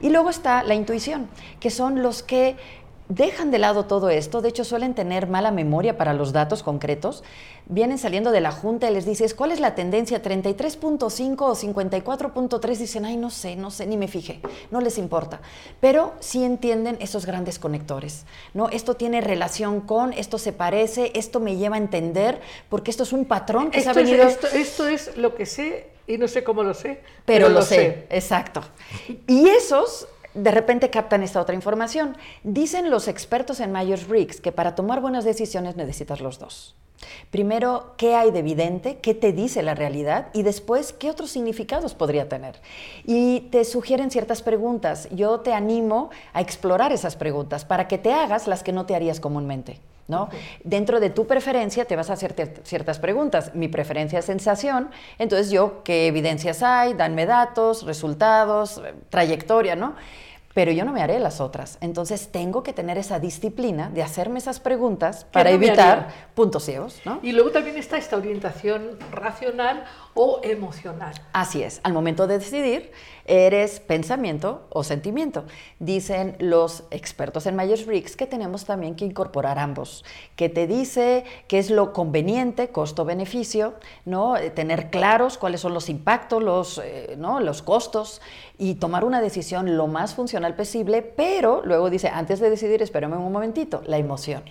[0.00, 2.54] Y luego está la intuición, que son los que
[3.14, 7.22] dejan de lado todo esto, de hecho suelen tener mala memoria para los datos concretos,
[7.66, 10.22] vienen saliendo de la junta y les dices, ¿cuál es la tendencia?
[10.22, 14.40] 33.5 o 54.3, dicen, ay, no sé, no sé, ni me fijé,
[14.70, 15.40] no les importa,
[15.80, 18.70] pero sí entienden esos grandes conectores, ¿no?
[18.70, 22.40] Esto tiene relación con, esto se parece, esto me lleva a entender,
[22.70, 24.28] porque esto es un patrón que se ha Esto es, venido...
[24.28, 28.06] esto, esto es lo que sé y no sé cómo lo sé, pero, lo, sé.
[28.10, 28.62] exacto.
[29.26, 32.16] Y esos de repente captan esta otra información.
[32.42, 36.74] Dicen los expertos en Myers-Briggs que para tomar buenas decisiones necesitas los dos.
[37.30, 38.98] Primero, ¿qué hay de evidente?
[38.98, 40.28] ¿Qué te dice la realidad?
[40.32, 42.60] Y después, ¿qué otros significados podría tener?
[43.04, 45.08] Y te sugieren ciertas preguntas.
[45.10, 48.94] Yo te animo a explorar esas preguntas para que te hagas las que no te
[48.94, 49.80] harías comúnmente.
[50.08, 50.28] ¿No?
[50.64, 52.34] Dentro de tu preferencia te vas a hacer
[52.64, 53.54] ciertas preguntas.
[53.54, 56.94] Mi preferencia es sensación, entonces yo, ¿qué evidencias hay?
[56.94, 59.94] Danme datos, resultados, eh, trayectoria, ¿no?
[60.54, 61.78] Pero yo no me haré las otras.
[61.80, 67.00] Entonces tengo que tener esa disciplina de hacerme esas preguntas para no evitar puntos ciegos,
[67.04, 67.20] ¿no?
[67.22, 69.84] Y luego también está esta orientación racional
[70.14, 71.14] o emocional.
[71.32, 72.92] Así es, al momento de decidir,
[73.24, 75.44] eres pensamiento o sentimiento.
[75.78, 80.04] Dicen los expertos en Myers-Briggs que tenemos también que incorporar ambos,
[80.36, 83.74] que te dice qué es lo conveniente, costo-beneficio,
[84.04, 84.36] ¿no?
[84.36, 87.40] Eh, tener claros cuáles son los impactos, los, eh, ¿no?
[87.40, 88.20] los costos
[88.62, 93.14] y tomar una decisión lo más funcional posible, pero luego dice, antes de decidir, espérame
[93.14, 94.44] un momentito, la emoción.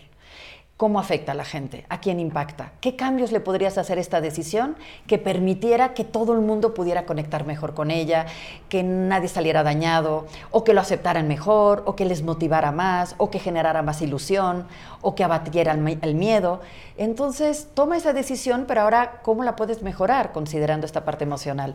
[0.75, 1.85] ¿Cómo afecta a la gente?
[1.87, 2.73] ¿A quién impacta?
[2.81, 4.75] ¿Qué cambios le podrías hacer a esta decisión
[5.07, 8.25] que permitiera que todo el mundo pudiera conectar mejor con ella,
[8.67, 13.29] que nadie saliera dañado, o que lo aceptaran mejor, o que les motivara más, o
[13.29, 14.67] que generara más ilusión,
[15.01, 16.61] o que abatiera el, el miedo?
[16.97, 21.73] Entonces, toma esa decisión, pero ahora, ¿cómo la puedes mejorar considerando esta parte emocional?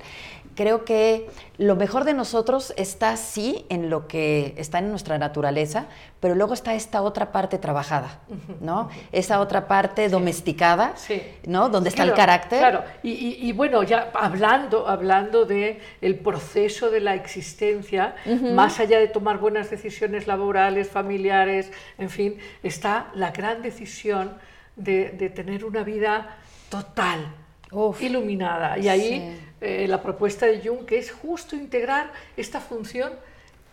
[0.55, 5.87] Creo que lo mejor de nosotros está sí en lo que está en nuestra naturaleza,
[6.21, 8.21] pero luego está esta otra parte trabajada,
[8.61, 8.89] ¿no?
[9.13, 11.23] Esa otra parte domesticada, Sí.
[11.47, 11.69] ¿no?
[11.69, 12.59] Donde está el Claro, carácter.
[12.61, 18.15] Claro, y, y- y bueno, ya hablando, hablando de el proceso de la existencia,
[18.55, 24.33] más allá de tomar buenas decisiones laborales, familiares, en fin, está la gran decisión
[24.77, 26.37] de, de tener una vida
[26.69, 27.27] total,
[27.73, 28.01] Uf.
[28.03, 28.79] iluminada.
[28.79, 29.41] Y ahí Sí.
[29.61, 33.13] eh, la propuesta de Jung, que es justo integrar esta función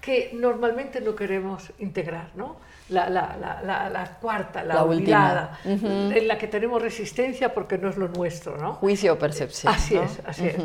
[0.01, 2.57] que normalmente no queremos integrar, ¿no?
[2.89, 6.15] La, la- la- la- cuarta, la, olvidada, última.
[6.17, 8.73] en la que tenemos resistencia porque no es lo nuestro, ¿no?
[8.75, 9.73] Juicio o percepción.
[9.73, 10.03] Así ¿no?
[10.03, 10.55] es, así es.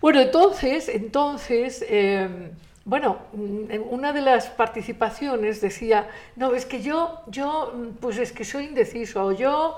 [0.00, 2.28] Bueno, entonces, entonces, eh,
[2.86, 8.16] bueno, mm, en una de las participaciones decía, no, es que yo, yo, mm, pues
[8.18, 9.76] es que soy indeciso, o yo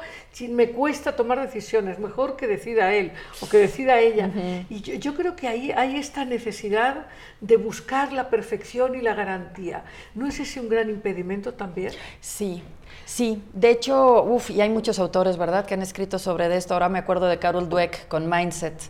[0.48, 4.30] me cuesta tomar decisiones, mejor que decida él o que decida ella.
[4.70, 7.06] Y yo, yo creo que ahí hay esta necesidad
[7.40, 9.84] de buscar la perfección y la garantía.
[10.14, 11.92] ¿No es ese un gran impedimento también?
[12.20, 12.62] Sí,
[13.04, 13.42] sí.
[13.52, 16.74] De hecho, uff, y hay muchos autores, ¿verdad?, que han escrito sobre esto.
[16.74, 18.80] Ahora me acuerdo de Carol Dweck con Mindset.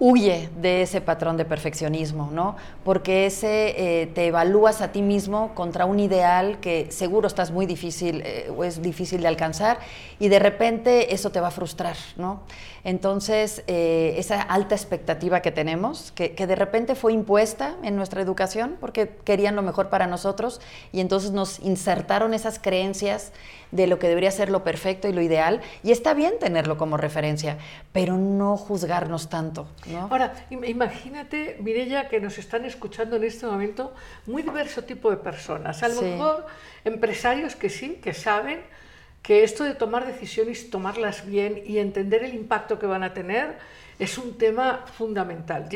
[0.00, 2.56] Huye de ese patrón de perfeccionismo, ¿no?
[2.84, 7.66] Porque ese eh, te evalúas a ti mismo contra un ideal que seguro estás muy
[7.66, 9.78] difícil eh, o es difícil de alcanzar
[10.18, 12.40] y de repente eso te va a frustrar, ¿no?
[12.84, 18.22] Entonces, eh, esa alta expectativa que tenemos, que, que, de repente fue impuesta en nuestra
[18.22, 20.60] educación porque querían lo mejor para nosotros
[20.92, 23.32] y entonces nos insertaron esas creencias
[23.72, 26.96] de lo que debería ser lo perfecto y lo ideal, y está bien tenerlo como
[26.96, 27.58] referencia,
[27.92, 29.68] pero no juzgarnos tanto.
[29.86, 30.08] ¿no?
[30.10, 33.94] Ahora, imagínate, Mirella, que nos están escuchando en este momento
[34.26, 35.82] muy diverso tipo de personas.
[35.82, 36.46] A lo mejor
[36.84, 38.60] empresarios que sí, que saben
[39.22, 43.58] que esto de tomar decisiones, tomarlas bien y entender el impacto que van a tener,
[43.98, 45.68] es un tema fundamental.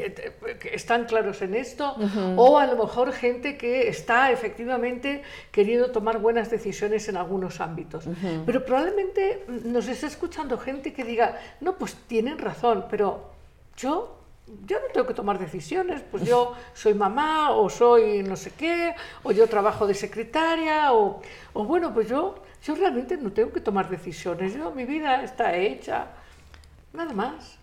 [0.72, 1.94] ¿Están claros en esto?
[2.36, 5.22] O a lo mejor gente que está efectivamente
[5.52, 8.06] queriendo tomar buenas decisiones en algunos ámbitos.
[8.46, 13.30] Pero probablemente nos está escuchando gente que diga, no, pues tienen razón, pero
[13.76, 14.20] yo
[14.66, 18.94] yo no tengo que tomar decisiones, pues yo soy mamá o soy no sé qué,
[19.22, 21.22] o yo trabajo de secretaria, o,
[21.54, 22.34] o bueno, pues yo,
[22.64, 26.06] yo realmente no tengo que tomar decisiones, yo, mi vida está hecha,
[26.92, 27.58] nada más.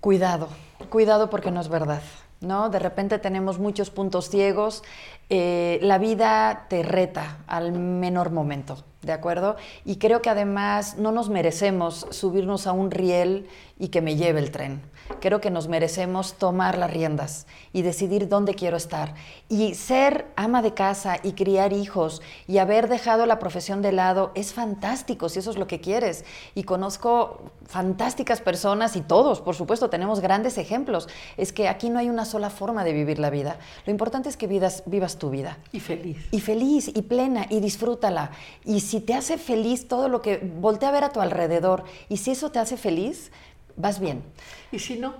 [0.00, 0.48] Cuidado,
[0.88, 2.02] cuidado porque no es verdad.
[2.40, 2.68] ¿no?
[2.68, 4.82] De repente tenemos muchos puntos ciegos.
[5.30, 9.56] Eh, la vida te reta al menor momento, ¿de acuerdo?
[9.84, 14.40] Y creo que además no nos merecemos subirnos a un riel y que me lleve
[14.40, 14.82] el tren.
[15.20, 19.14] Creo que nos merecemos tomar las riendas y decidir dónde quiero estar.
[19.48, 24.32] Y ser ama de casa y criar hijos y haber dejado la profesión de lado
[24.34, 26.24] es fantástico si eso es lo que quieres.
[26.54, 31.08] Y conozco fantásticas personas y todos, por supuesto, tenemos grandes ejemplos.
[31.36, 33.58] Es que aquí no hay una sola forma de vivir la vida.
[33.86, 35.58] Lo importante es que vivas, vivas tu vida.
[35.72, 36.28] Y feliz.
[36.30, 38.30] Y feliz y plena y disfrútala.
[38.64, 42.18] Y si te hace feliz todo lo que voltea a ver a tu alrededor y
[42.18, 43.30] si eso te hace feliz,
[43.76, 44.22] vas bien.
[44.72, 45.14] ¿Y si no?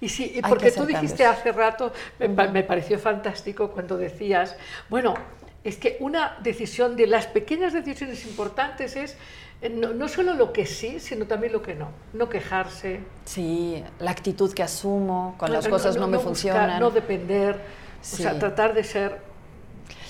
[0.00, 4.56] Y si, porque tú dijiste hace rato, me, me, pareció fantástico cuando decías,
[4.90, 5.14] bueno,
[5.62, 9.16] es que una decisión de las pequeñas decisiones importantes es
[9.64, 11.88] eh, no, no, solo lo que sí, sino también lo que no.
[12.12, 13.00] No quejarse.
[13.24, 16.78] Sí, la actitud que asumo, cuando las cosas no, me funcionan.
[16.78, 17.60] no depender,
[18.00, 19.22] o sea, tratar de ser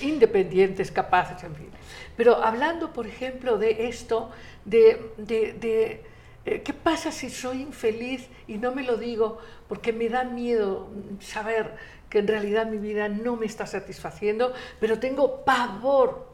[0.01, 1.69] independientes, capaces, en fin.
[2.17, 4.29] Pero hablando, por ejemplo, de esto,
[4.65, 6.03] de, de, de
[6.45, 10.87] ¿Qué pasa si soy infeliz y no me lo digo porque me da miedo
[11.19, 11.75] saber
[12.07, 16.29] que en realidad mi vida no me está satisfaciendo, pero tengo pavor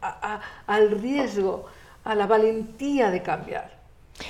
[0.00, 1.66] al riesgo,
[2.04, 3.76] a la valentía de cambiar?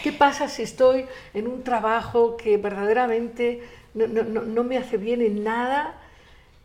[0.03, 3.62] ¿Qué pasa si estoy en un trabajo que verdaderamente
[3.93, 6.01] no, no me hace bien en nada,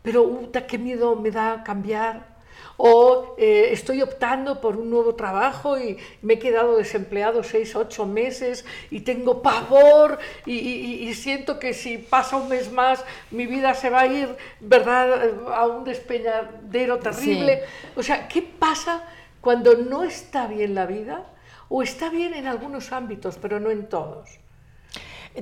[0.02, 2.31] pero qué miedo me da cambiar?
[2.76, 8.06] O eh, estoy optando por un nuevo trabajo y me he quedado desempleado seis, ocho
[8.06, 13.90] meses y tengo pavor y, siento que si pasa un mes más mi vida se
[13.90, 17.62] va a ir, ¿verdad?, a un despeñadero terrible.
[17.94, 19.04] O sea, ¿qué pasa
[19.40, 21.26] cuando no está bien la vida?
[21.68, 24.41] O está bien en algunos ámbitos, pero no en todos.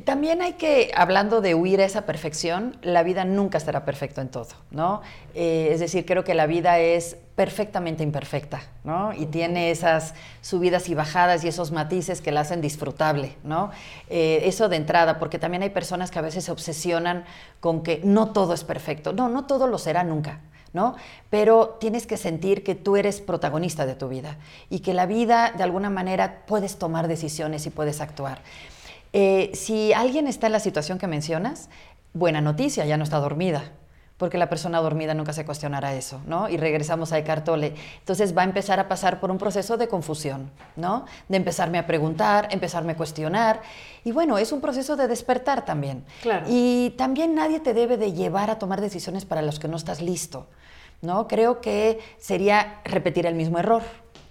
[0.04, 4.28] También hay que, hablando de huir a esa perfección, la vida nunca estará perfecta en
[4.28, 5.02] todo, ¿no?
[5.34, 9.12] Eh, es decir, creo que la vida es perfectamente imperfecta, ¿no?
[9.12, 13.72] Y tiene esas subidas y bajadas y esos matices que la hacen disfrutable, ¿no?
[14.08, 17.24] Eh, eso de entrada, porque también hay personas que a veces se obsesionan
[17.58, 19.12] con que no todo es perfecto.
[19.12, 20.38] No, no todo lo será nunca,
[20.72, 20.94] ¿no?
[21.30, 24.36] Pero tienes que sentir que tú eres protagonista de tu vida
[24.68, 28.42] y que la vida, de alguna manera, puedes tomar decisiones y puedes actuar.
[29.12, 31.68] Eh, si alguien está en la situación que mencionas,
[32.12, 33.72] buena noticia, ya no está dormida,
[34.16, 36.48] porque la persona dormida nunca se cuestionará eso, ¿no?
[36.48, 37.74] Y regresamos a Eckhart Tolle.
[37.98, 41.06] Entonces va a empezar a pasar por un proceso de confusión, ¿no?
[41.28, 43.62] De empezarme a preguntar, empezarme a cuestionar.
[44.04, 46.04] Y bueno, es un proceso de despertar también.
[46.22, 46.46] Claro.
[46.48, 50.02] Y también nadie te debe de llevar a tomar decisiones para los que no estás
[50.02, 50.46] listo,
[51.00, 51.26] ¿no?
[51.26, 53.82] Creo que sería repetir el mismo error.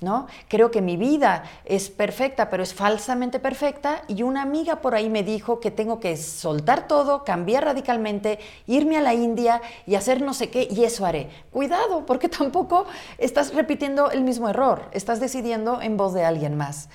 [0.02, 0.28] ¿No?
[0.48, 5.10] Creo que mi vida es perfecta, pero es falsamente perfecta y una amiga por ahí
[5.10, 10.22] me dijo que tengo que soltar todo, cambiar radicalmente, irme a la India y hacer
[10.22, 11.30] no sé qué y eso haré.
[11.52, 12.86] Cuidado, porque tampoco
[13.18, 16.90] estás repitiendo el mismo error, estás decidiendo en voz de alguien más.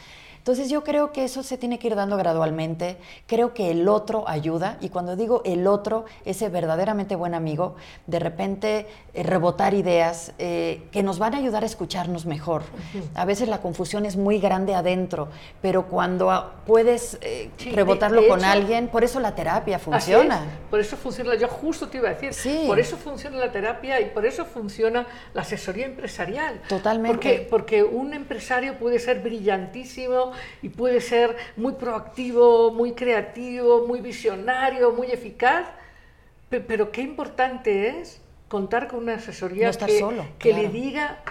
[0.45, 4.28] Entonces yo creo que eso se tiene que ir dando gradualmente, creo que el otro
[4.28, 7.76] ayuda y cuando digo el otro, ese verdaderamente buen amigo,
[8.07, 12.61] de repente eh, rebotar ideas eh, que nos van a ayudar a escucharnos mejor.
[13.14, 15.30] A veces la confusión es muy grande adentro,
[15.62, 20.45] pero cuando puedes eh, rebotarlo con alguien, por eso la terapia funciona.
[20.68, 24.11] por eso funciona, yo justo te iba a decir, por eso funciona la terapia y
[24.11, 26.61] por eso funciona la asesoría empresarial.
[26.68, 27.14] Totalmente.
[27.14, 34.01] Porque, porque un empresario puede ser brillantísimo, y puede ser muy proactivo, muy creativo, muy
[34.01, 35.66] visionario, muy eficaz,
[36.49, 40.64] pe- pero qué importante es contar con una asesoría No que, solo, que claro.
[40.64, 41.22] le diga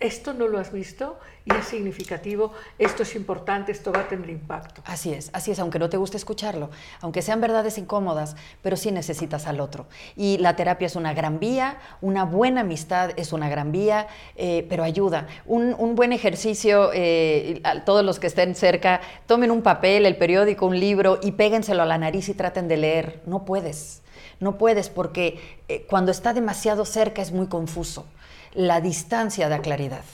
[0.00, 4.30] esto no lo has visto y es significativo, esto es importante, esto va a tener
[4.30, 4.82] impacto.
[4.84, 8.92] Así es, así es, aunque no te guste escucharlo, aunque sean verdades incómodas, pero sí
[8.92, 9.86] necesitas al otro.
[10.16, 14.66] Y la terapia es una gran vía, una buena amistad es una gran vía, eh,
[14.68, 15.26] pero ayuda.
[15.46, 20.16] Un, un buen ejercicio, eh, a todos los que estén cerca, tomen un papel, el
[20.16, 23.22] periódico, un libro y péguenselo a la nariz y traten de leer.
[23.26, 24.01] No puedes,
[24.42, 28.04] no puedes porque eh, cuando está demasiado cerca es muy confuso.
[28.52, 30.04] La distancia da claridad.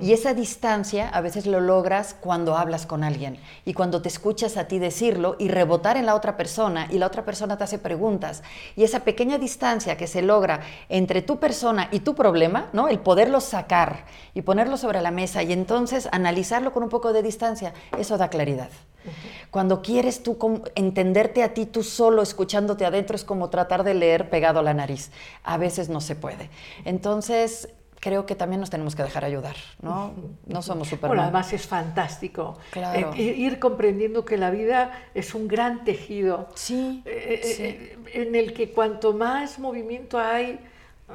[0.00, 4.56] Y esa distancia a veces lo logras cuando hablas con alguien y cuando te escuchas
[4.56, 7.78] a ti decirlo y rebotar en la otra persona y la otra persona te hace
[7.78, 8.42] preguntas.
[8.74, 12.88] Y esa pequeña distancia que se logra entre tu persona y tu problema, ¿no?
[12.88, 17.22] El poderlo sacar y ponerlo sobre la mesa y entonces analizarlo con un poco de
[17.22, 18.70] distancia, eso da claridad.
[19.50, 20.38] Cuando quieres tú
[20.74, 24.74] entenderte a ti tú solo, escuchándote adentro, es como tratar de leer pegado a la
[24.74, 25.10] nariz.
[25.42, 26.50] A veces no se puede.
[26.84, 27.68] Entonces,
[28.00, 30.12] creo que también nos tenemos que dejar ayudar, ¿no?
[30.46, 31.20] No somos Bueno, Superman.
[31.20, 33.12] además es fantástico Claro.
[33.16, 37.62] eh, ir comprendiendo que la vida es un gran tejido Sí, eh, sí.
[37.64, 40.60] eh, en el que cuanto más movimiento hay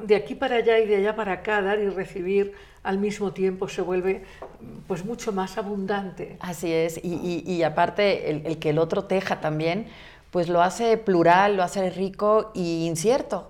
[0.04, 2.54] de aquí para allá y de allá para acá, dar y recibir
[2.84, 4.24] al mismo tiempo se vuelve
[4.88, 6.38] pues mucho más abundante.
[6.40, 7.14] Así es, y,
[7.46, 9.88] y- y aparte el, el que el otro teja también,
[10.32, 13.48] pues lo hace plural, lo hace rico y incierto.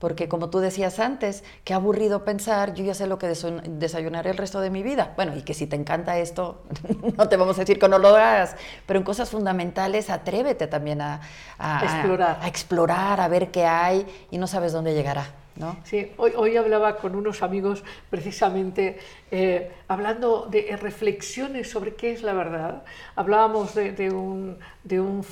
[0.00, 4.36] Porque como tú decías antes, qué aburrido pensar, yo ya sé lo que desayunaré el
[4.36, 5.14] resto de mi vida.
[5.16, 6.62] Bueno, y que si te encanta esto,
[7.16, 8.54] no te vamos a decir que no lo hagas,
[8.84, 11.20] pero en cosas fundamentales atrévete también a,
[11.58, 12.38] a- a- Explorar.
[12.42, 15.26] a explorar, a ver qué hay y no sabes dónde llegará,
[15.56, 15.76] ¿no?
[15.84, 18.98] Sí, hoy, hoy hablaba con unos amigos precisamente
[19.30, 22.82] eh, hablando de reflexiones sobre qué es la verdad.
[23.16, 25.24] Hablábamos de, de un, de, un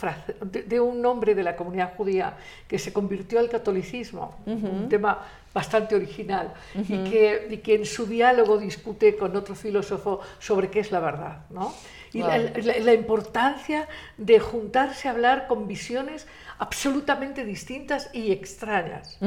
[0.42, 2.36] de- de un hombre de la comunidad judía
[2.68, 5.18] que se convirtió al catolicismo, un tema
[5.54, 10.80] bastante original, y, que, y que en su diálogo discute con otro filósofo sobre qué
[10.80, 11.38] es la verdad.
[11.50, 11.72] ¿no?
[12.12, 12.50] Y la- Wow.
[12.64, 16.26] la, la importancia de juntarse a hablar con visiones
[16.62, 19.18] absolutamente distintas y extrañas.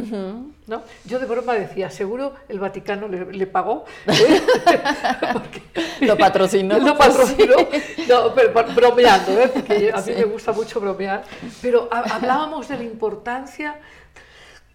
[0.67, 0.83] ¿no?
[1.03, 3.83] Yo de broma decía, seguro el Vaticano le, le pagó.
[4.07, 4.41] ¿eh?
[5.33, 5.61] Porque-
[6.05, 6.79] Lo patrocinó.
[6.79, 7.55] Lo patrocinó.
[8.07, 9.49] No, pero bro- bromeando, ¿eh?
[9.53, 11.23] porque a mí me gusta mucho bromear.
[11.61, 13.79] Pero ha- hablábamos de la importancia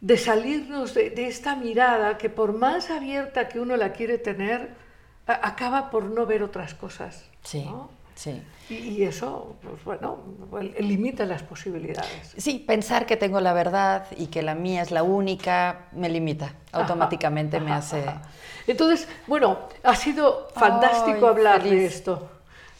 [0.02, 4.68] de salirnos de, de esta mirada que por más abierta que uno la quiere tener,
[5.26, 7.24] acaba por no ver otras cosas.
[7.42, 7.90] Sí, ¿no?
[8.20, 8.42] Sí.
[8.68, 10.18] Y, eso, pues bueno,
[10.78, 12.34] limita las posibilidades.
[12.36, 16.54] Sí, pensar que tengo la verdad y que la mía es la única me limita.
[16.72, 18.00] Automáticamente me Ajá, hace...
[18.00, 18.22] ajá.
[18.66, 21.94] Entonces, bueno, ha sido fantástico Ay, hablar de feliz.
[21.94, 22.28] esto.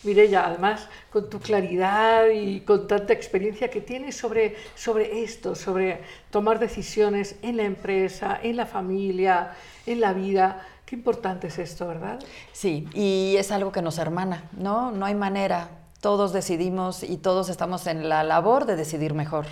[0.03, 6.01] Mireya, además, con tu claridad y con tanta experiencia que tienes sobre, sobre esto, sobre
[6.31, 9.53] tomar decisiones en la empresa, en la familia,
[9.87, 10.67] en la vida.
[10.91, 12.19] Qué importante es esto, ¿verdad?
[12.51, 14.91] Sí, y es algo que nos hermana, ¿no?
[14.91, 15.69] No hay manera.
[16.01, 19.47] Todos decidimos y todos estamos en la labor de decidir mejor,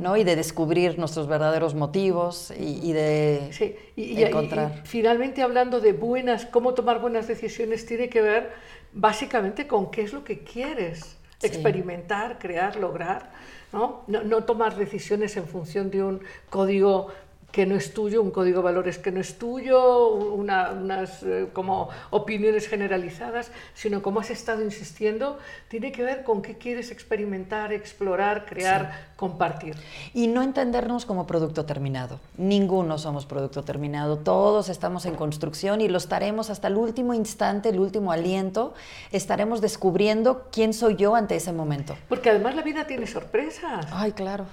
[0.00, 0.16] ¿no?
[0.16, 4.82] Y de descubrir nuestros verdaderos motivos y, y de Sí, y, y- encontrar.
[4.84, 8.50] y finalmente hablando de buenas, cómo tomar buenas decisiones, tiene que ver
[8.92, 11.48] básicamente con qué es lo que quieres Sí.
[11.48, 13.30] experimentar, crear, lograr,
[13.72, 14.02] ¿no?
[14.08, 14.22] ¿no?
[14.22, 17.08] no tomar decisiones en función de un código
[17.54, 21.46] que no es tuyo, un código de valores que no es tuyo, una- unas eh,
[21.52, 25.38] como opiniones generalizadas, sino como has estado insistiendo,
[25.68, 29.76] tiene que ver con qué quieres experimentar, explorar, crear, compartir.
[30.14, 32.18] Y no entendernos como producto terminado.
[32.36, 34.18] Ninguno somos producto terminado.
[34.18, 38.74] Todos estamos en construcción y lo estaremos hasta el último instante, el último aliento.
[39.12, 41.96] Estaremos descubriendo quién soy yo ante ese momento.
[42.08, 43.86] Porque además la vida tiene sorpresas.
[43.92, 44.46] Ay, claro.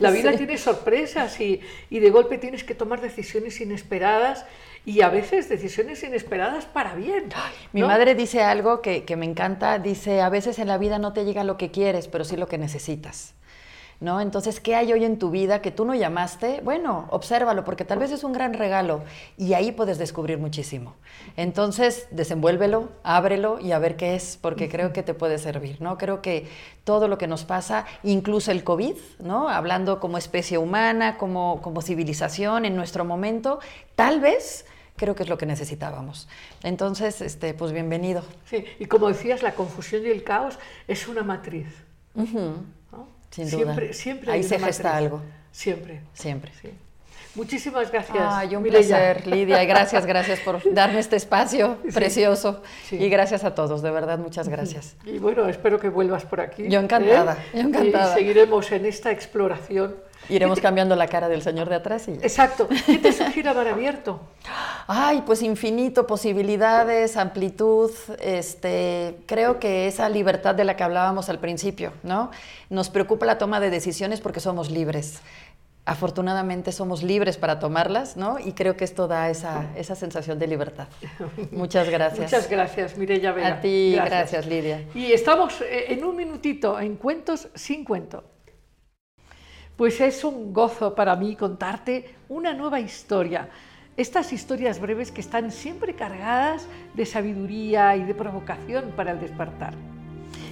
[0.00, 0.38] La vida Sí.
[0.38, 4.44] tiene sorpresas y, y de golpe tienes que tomar decisiones inesperadas
[4.84, 7.28] y a veces decisiones inesperadas para bien.
[7.72, 11.12] Mi madre dice algo que, que me encanta, dice, a veces en la vida no
[11.12, 13.34] te llega lo que quieres, pero sí lo que necesitas.
[14.00, 14.22] ¿No?
[14.22, 16.62] Entonces, ¿qué hay hoy en tu vida que tú no llamaste?
[16.64, 19.02] Bueno, obsérvalo, porque tal vez es un gran regalo
[19.36, 20.94] y ahí puedes descubrir muchísimo.
[21.36, 25.98] Entonces, desenvuélvelo, ábrelo y a ver qué es, porque creo que te puede servir, ¿no?
[25.98, 26.48] Creo que
[26.84, 29.50] todo lo que nos pasa, incluso el COVID, ¿no?
[29.50, 33.60] Hablando como especie humana, como, como civilización en nuestro momento,
[33.96, 34.64] tal vez
[34.96, 36.26] creo que es lo que necesitábamos.
[36.62, 38.22] Entonces, este, pues bienvenido.
[38.46, 41.68] Sí, y como decías, la confusión y el caos es una matriz.
[42.14, 42.79] ¿no?
[43.30, 43.76] Sin duda.
[43.92, 45.22] siempre, Ahí se gesta algo.
[45.52, 46.00] Siempre.
[46.14, 46.52] Siempre.
[46.60, 46.70] Sí.
[47.36, 48.18] Muchísimas gracias.
[48.20, 48.80] Ay, un Mireia.
[48.88, 49.62] placer, Lidia.
[49.62, 52.60] y Gracias, gracias por darme este espacio precioso.
[52.88, 52.96] sí.
[52.96, 54.96] Y gracias a todos, de verdad, muchas gracias.
[55.04, 56.68] Y bueno, espero que vuelvas por aquí.
[56.68, 57.60] Yo encantada, ¿eh?
[57.60, 58.12] yo encantada.
[58.12, 59.94] Y seguiremos en esta exploración.
[60.28, 62.22] Iremos cambiando la cara del señor de atrás y ya.
[62.22, 62.68] Exacto.
[62.86, 64.20] ¿Qué te sugiere Mar Abierto?
[64.86, 67.90] Ay, pues infinito, posibilidades, amplitud,
[68.20, 72.30] este, creo que esa libertad de la que hablábamos al principio, ¿no?
[72.68, 75.20] Nos preocupa la toma de decisiones porque somos libres.
[75.86, 78.38] Afortunadamente somos libres para tomarlas, ¿no?
[78.38, 80.88] Y creo que esto da esa, esa sensación de libertad.
[81.50, 82.20] Muchas gracias.
[82.32, 83.48] Muchas gracias, Mireia Vega.
[83.48, 84.84] A ti, gracias, Lidia.
[84.94, 88.24] Y estamos eh, en un minutito en Cuentos sin cuento.
[89.80, 93.48] Pues es un gozo para mí contarte una nueva historia.
[93.96, 99.72] Estas historias breves que están siempre cargadas de sabiduría y de provocación para el despertar.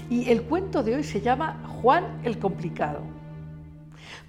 [0.08, 3.02] Y el cuento de hoy se llama Juan el Complicado.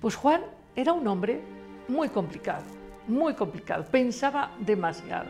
[0.02, 0.41] Pues Juan
[0.76, 1.39] era un hombre
[1.88, 2.66] muy complicado,
[3.08, 3.86] muy complicado.
[3.86, 5.30] Pensaba demasiado.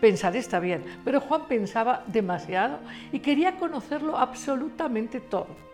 [0.00, 2.78] Pensar está bien, pero Juan pensaba demasiado
[3.12, 5.69] y quería conocerlo absolutamente todo.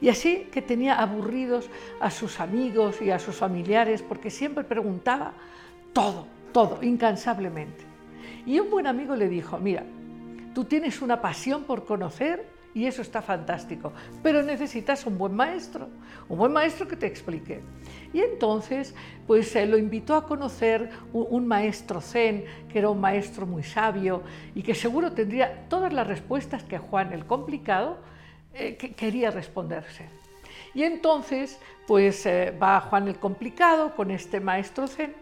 [0.00, 1.68] Y así que tenía aburridos
[2.00, 5.34] a sus amigos y a sus familiares porque siempre preguntaba
[5.92, 7.84] todo, todo, incansablemente.
[8.46, 9.84] Y un buen amigo le dijo, mira,
[10.54, 13.92] tú tienes una pasión por conocer y eso está fantástico,
[14.22, 15.88] pero necesitas un buen maestro,
[16.28, 17.60] un buen maestro que te explique.
[18.12, 18.94] Y entonces,
[19.26, 23.64] pues eh, lo invitó a conocer un, un, maestro zen, que era un maestro muy
[23.64, 24.22] sabio
[24.54, 27.98] y que seguro tendría todas las respuestas que Juan el complicado
[28.54, 30.08] eh, que quería responderse.
[30.74, 35.14] Y entonces, pues eh, va Juan el complicado con este maestro zen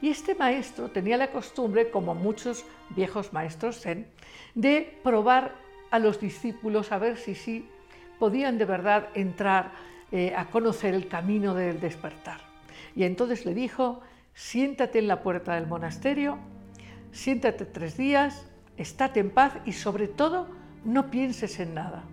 [0.00, 4.06] y este maestro tenía la costumbre, como muchos viejos maestros zen,
[4.54, 5.54] de probar
[5.90, 7.68] a los discípulos a ver si sí
[8.18, 9.72] podían de verdad entrar
[10.12, 12.40] eh, a conocer el camino del despertar.
[12.94, 14.00] Y entonces le dijo,
[14.34, 16.38] siéntate en la puerta del monasterio,
[17.12, 20.48] siéntate tres días, estate en paz y sobre todo
[20.84, 22.04] no pienses en nada.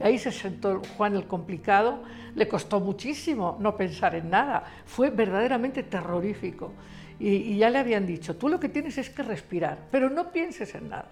[0.00, 2.02] Ahí se sentó Juan el complicado,
[2.34, 6.72] le costó muchísimo no pensar en nada, fue verdaderamente terrorífico.
[7.18, 10.72] Y, ya le habían dicho, tú lo que tienes es que respirar, pero no pienses
[10.76, 11.08] en nada.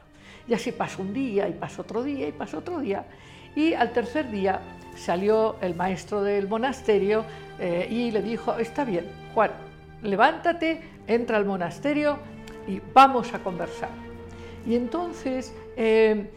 [0.46, 3.06] Y así pasó un día, y pasó otro día, y pasó otro día.
[3.56, 4.60] Y al tercer día
[4.94, 7.24] salió el maestro del monasterio
[7.58, 9.50] eh, y le dijo, está bien, Juan,
[10.02, 12.18] levántate, entra al monasterio
[12.68, 13.90] y vamos a conversar.
[14.64, 15.52] Y entonces...
[15.76, 16.30] Eh,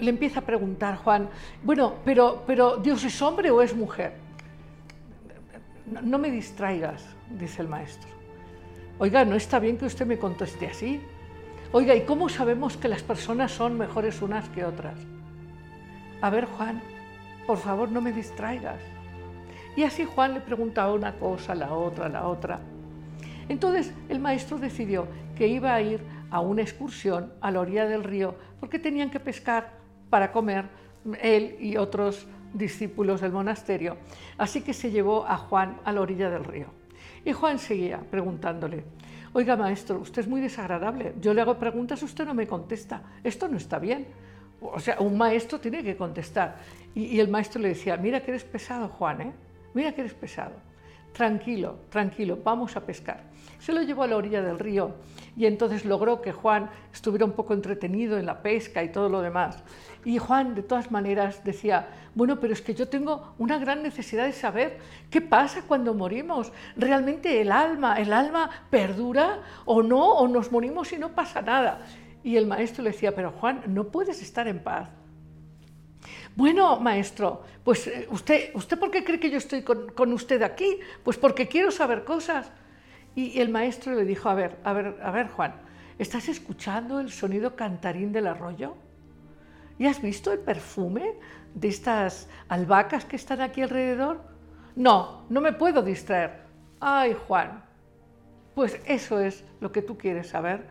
[0.00, 1.28] le empieza a preguntar Juan,
[1.62, 4.12] bueno, pero, pero ¿Dios es hombre o es mujer?
[6.02, 8.10] No, me distraigas, dice el maestro.
[8.98, 11.00] Oiga, no está bien que usted me conteste así.
[11.72, 14.98] Oiga, ¿y cómo sabemos que las personas son mejores unas que otras?
[16.20, 16.82] A ver, Juan,
[17.46, 18.80] por favor, no me distraigas.
[19.76, 22.60] Y así Juan le preguntaba una cosa, la otra, la otra.
[23.48, 28.04] Entonces el maestro decidió que iba a ir a una excursión a la orilla del
[28.04, 29.72] río porque tenían que pescar
[30.10, 30.66] para comer
[31.20, 33.96] él y otros discípulos del monasterio.
[34.36, 36.66] Así que se llevó a Juan a la orilla del río.
[37.24, 38.84] Y Juan seguía preguntándole,
[39.32, 43.48] oiga maestro, usted es muy desagradable, yo le hago preguntas, usted no me contesta, esto
[43.48, 44.06] no está bien.
[44.60, 46.56] O sea, un maestro tiene que contestar.
[46.94, 49.32] Y, el maestro le decía, mira que eres pesado, Juan, ¿eh?
[49.74, 50.54] mira que eres pesado.
[51.12, 53.22] Tranquilo, tranquilo, vamos a pescar.
[53.58, 54.94] Se lo llevó a la orilla del río
[55.36, 59.20] y entonces logró que Juan estuviera un poco entretenido en la pesca y todo lo
[59.20, 59.62] demás.
[60.04, 64.24] Y Juan, de todas maneras, decía, bueno, pero es que yo tengo una gran necesidad
[64.26, 64.78] de saber
[65.10, 66.52] qué pasa cuando morimos.
[66.76, 70.12] ¿Realmente el alma, el alma perdura o no?
[70.12, 71.80] ¿O nos morimos y no pasa nada?
[72.22, 74.88] Y el maestro le decía, pero Juan, no puedes estar en paz.
[76.34, 80.78] Bueno, maestro, pues usted, ¿usted por qué cree que yo estoy con, con usted aquí?
[81.02, 82.50] Pues porque quiero saber cosas.
[83.18, 85.52] Y el maestro le dijo, a ver, a ver, a ver, Juan,
[85.98, 88.76] ¿estás escuchando el sonido cantarín del arroyo?
[89.76, 91.14] ¿Y has visto el perfume
[91.52, 94.22] de estas albahacas que están aquí alrededor?
[94.76, 96.44] No, no me puedo distraer.
[96.78, 97.64] Ay, Juan,
[98.54, 100.68] pues eso es lo que tú quieres saber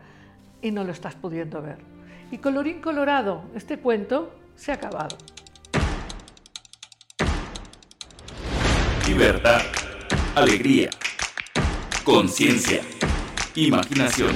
[0.62, 1.76] y no lo estás pudiendo ver.
[2.30, 5.18] Y colorín colorado, este cuento se ha acabado.
[9.06, 9.60] Libertad,
[10.34, 10.88] alegría,
[12.08, 12.80] conciencia,
[13.54, 14.30] imaginación,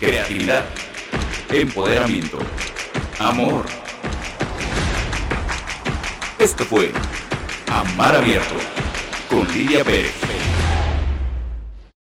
[0.00, 0.64] creatividad,
[1.50, 2.38] empoderamiento,
[3.18, 3.66] amor.
[6.38, 6.92] Esto fue
[7.70, 8.54] Amar Abierto
[9.28, 10.25] con Lidia Pérez.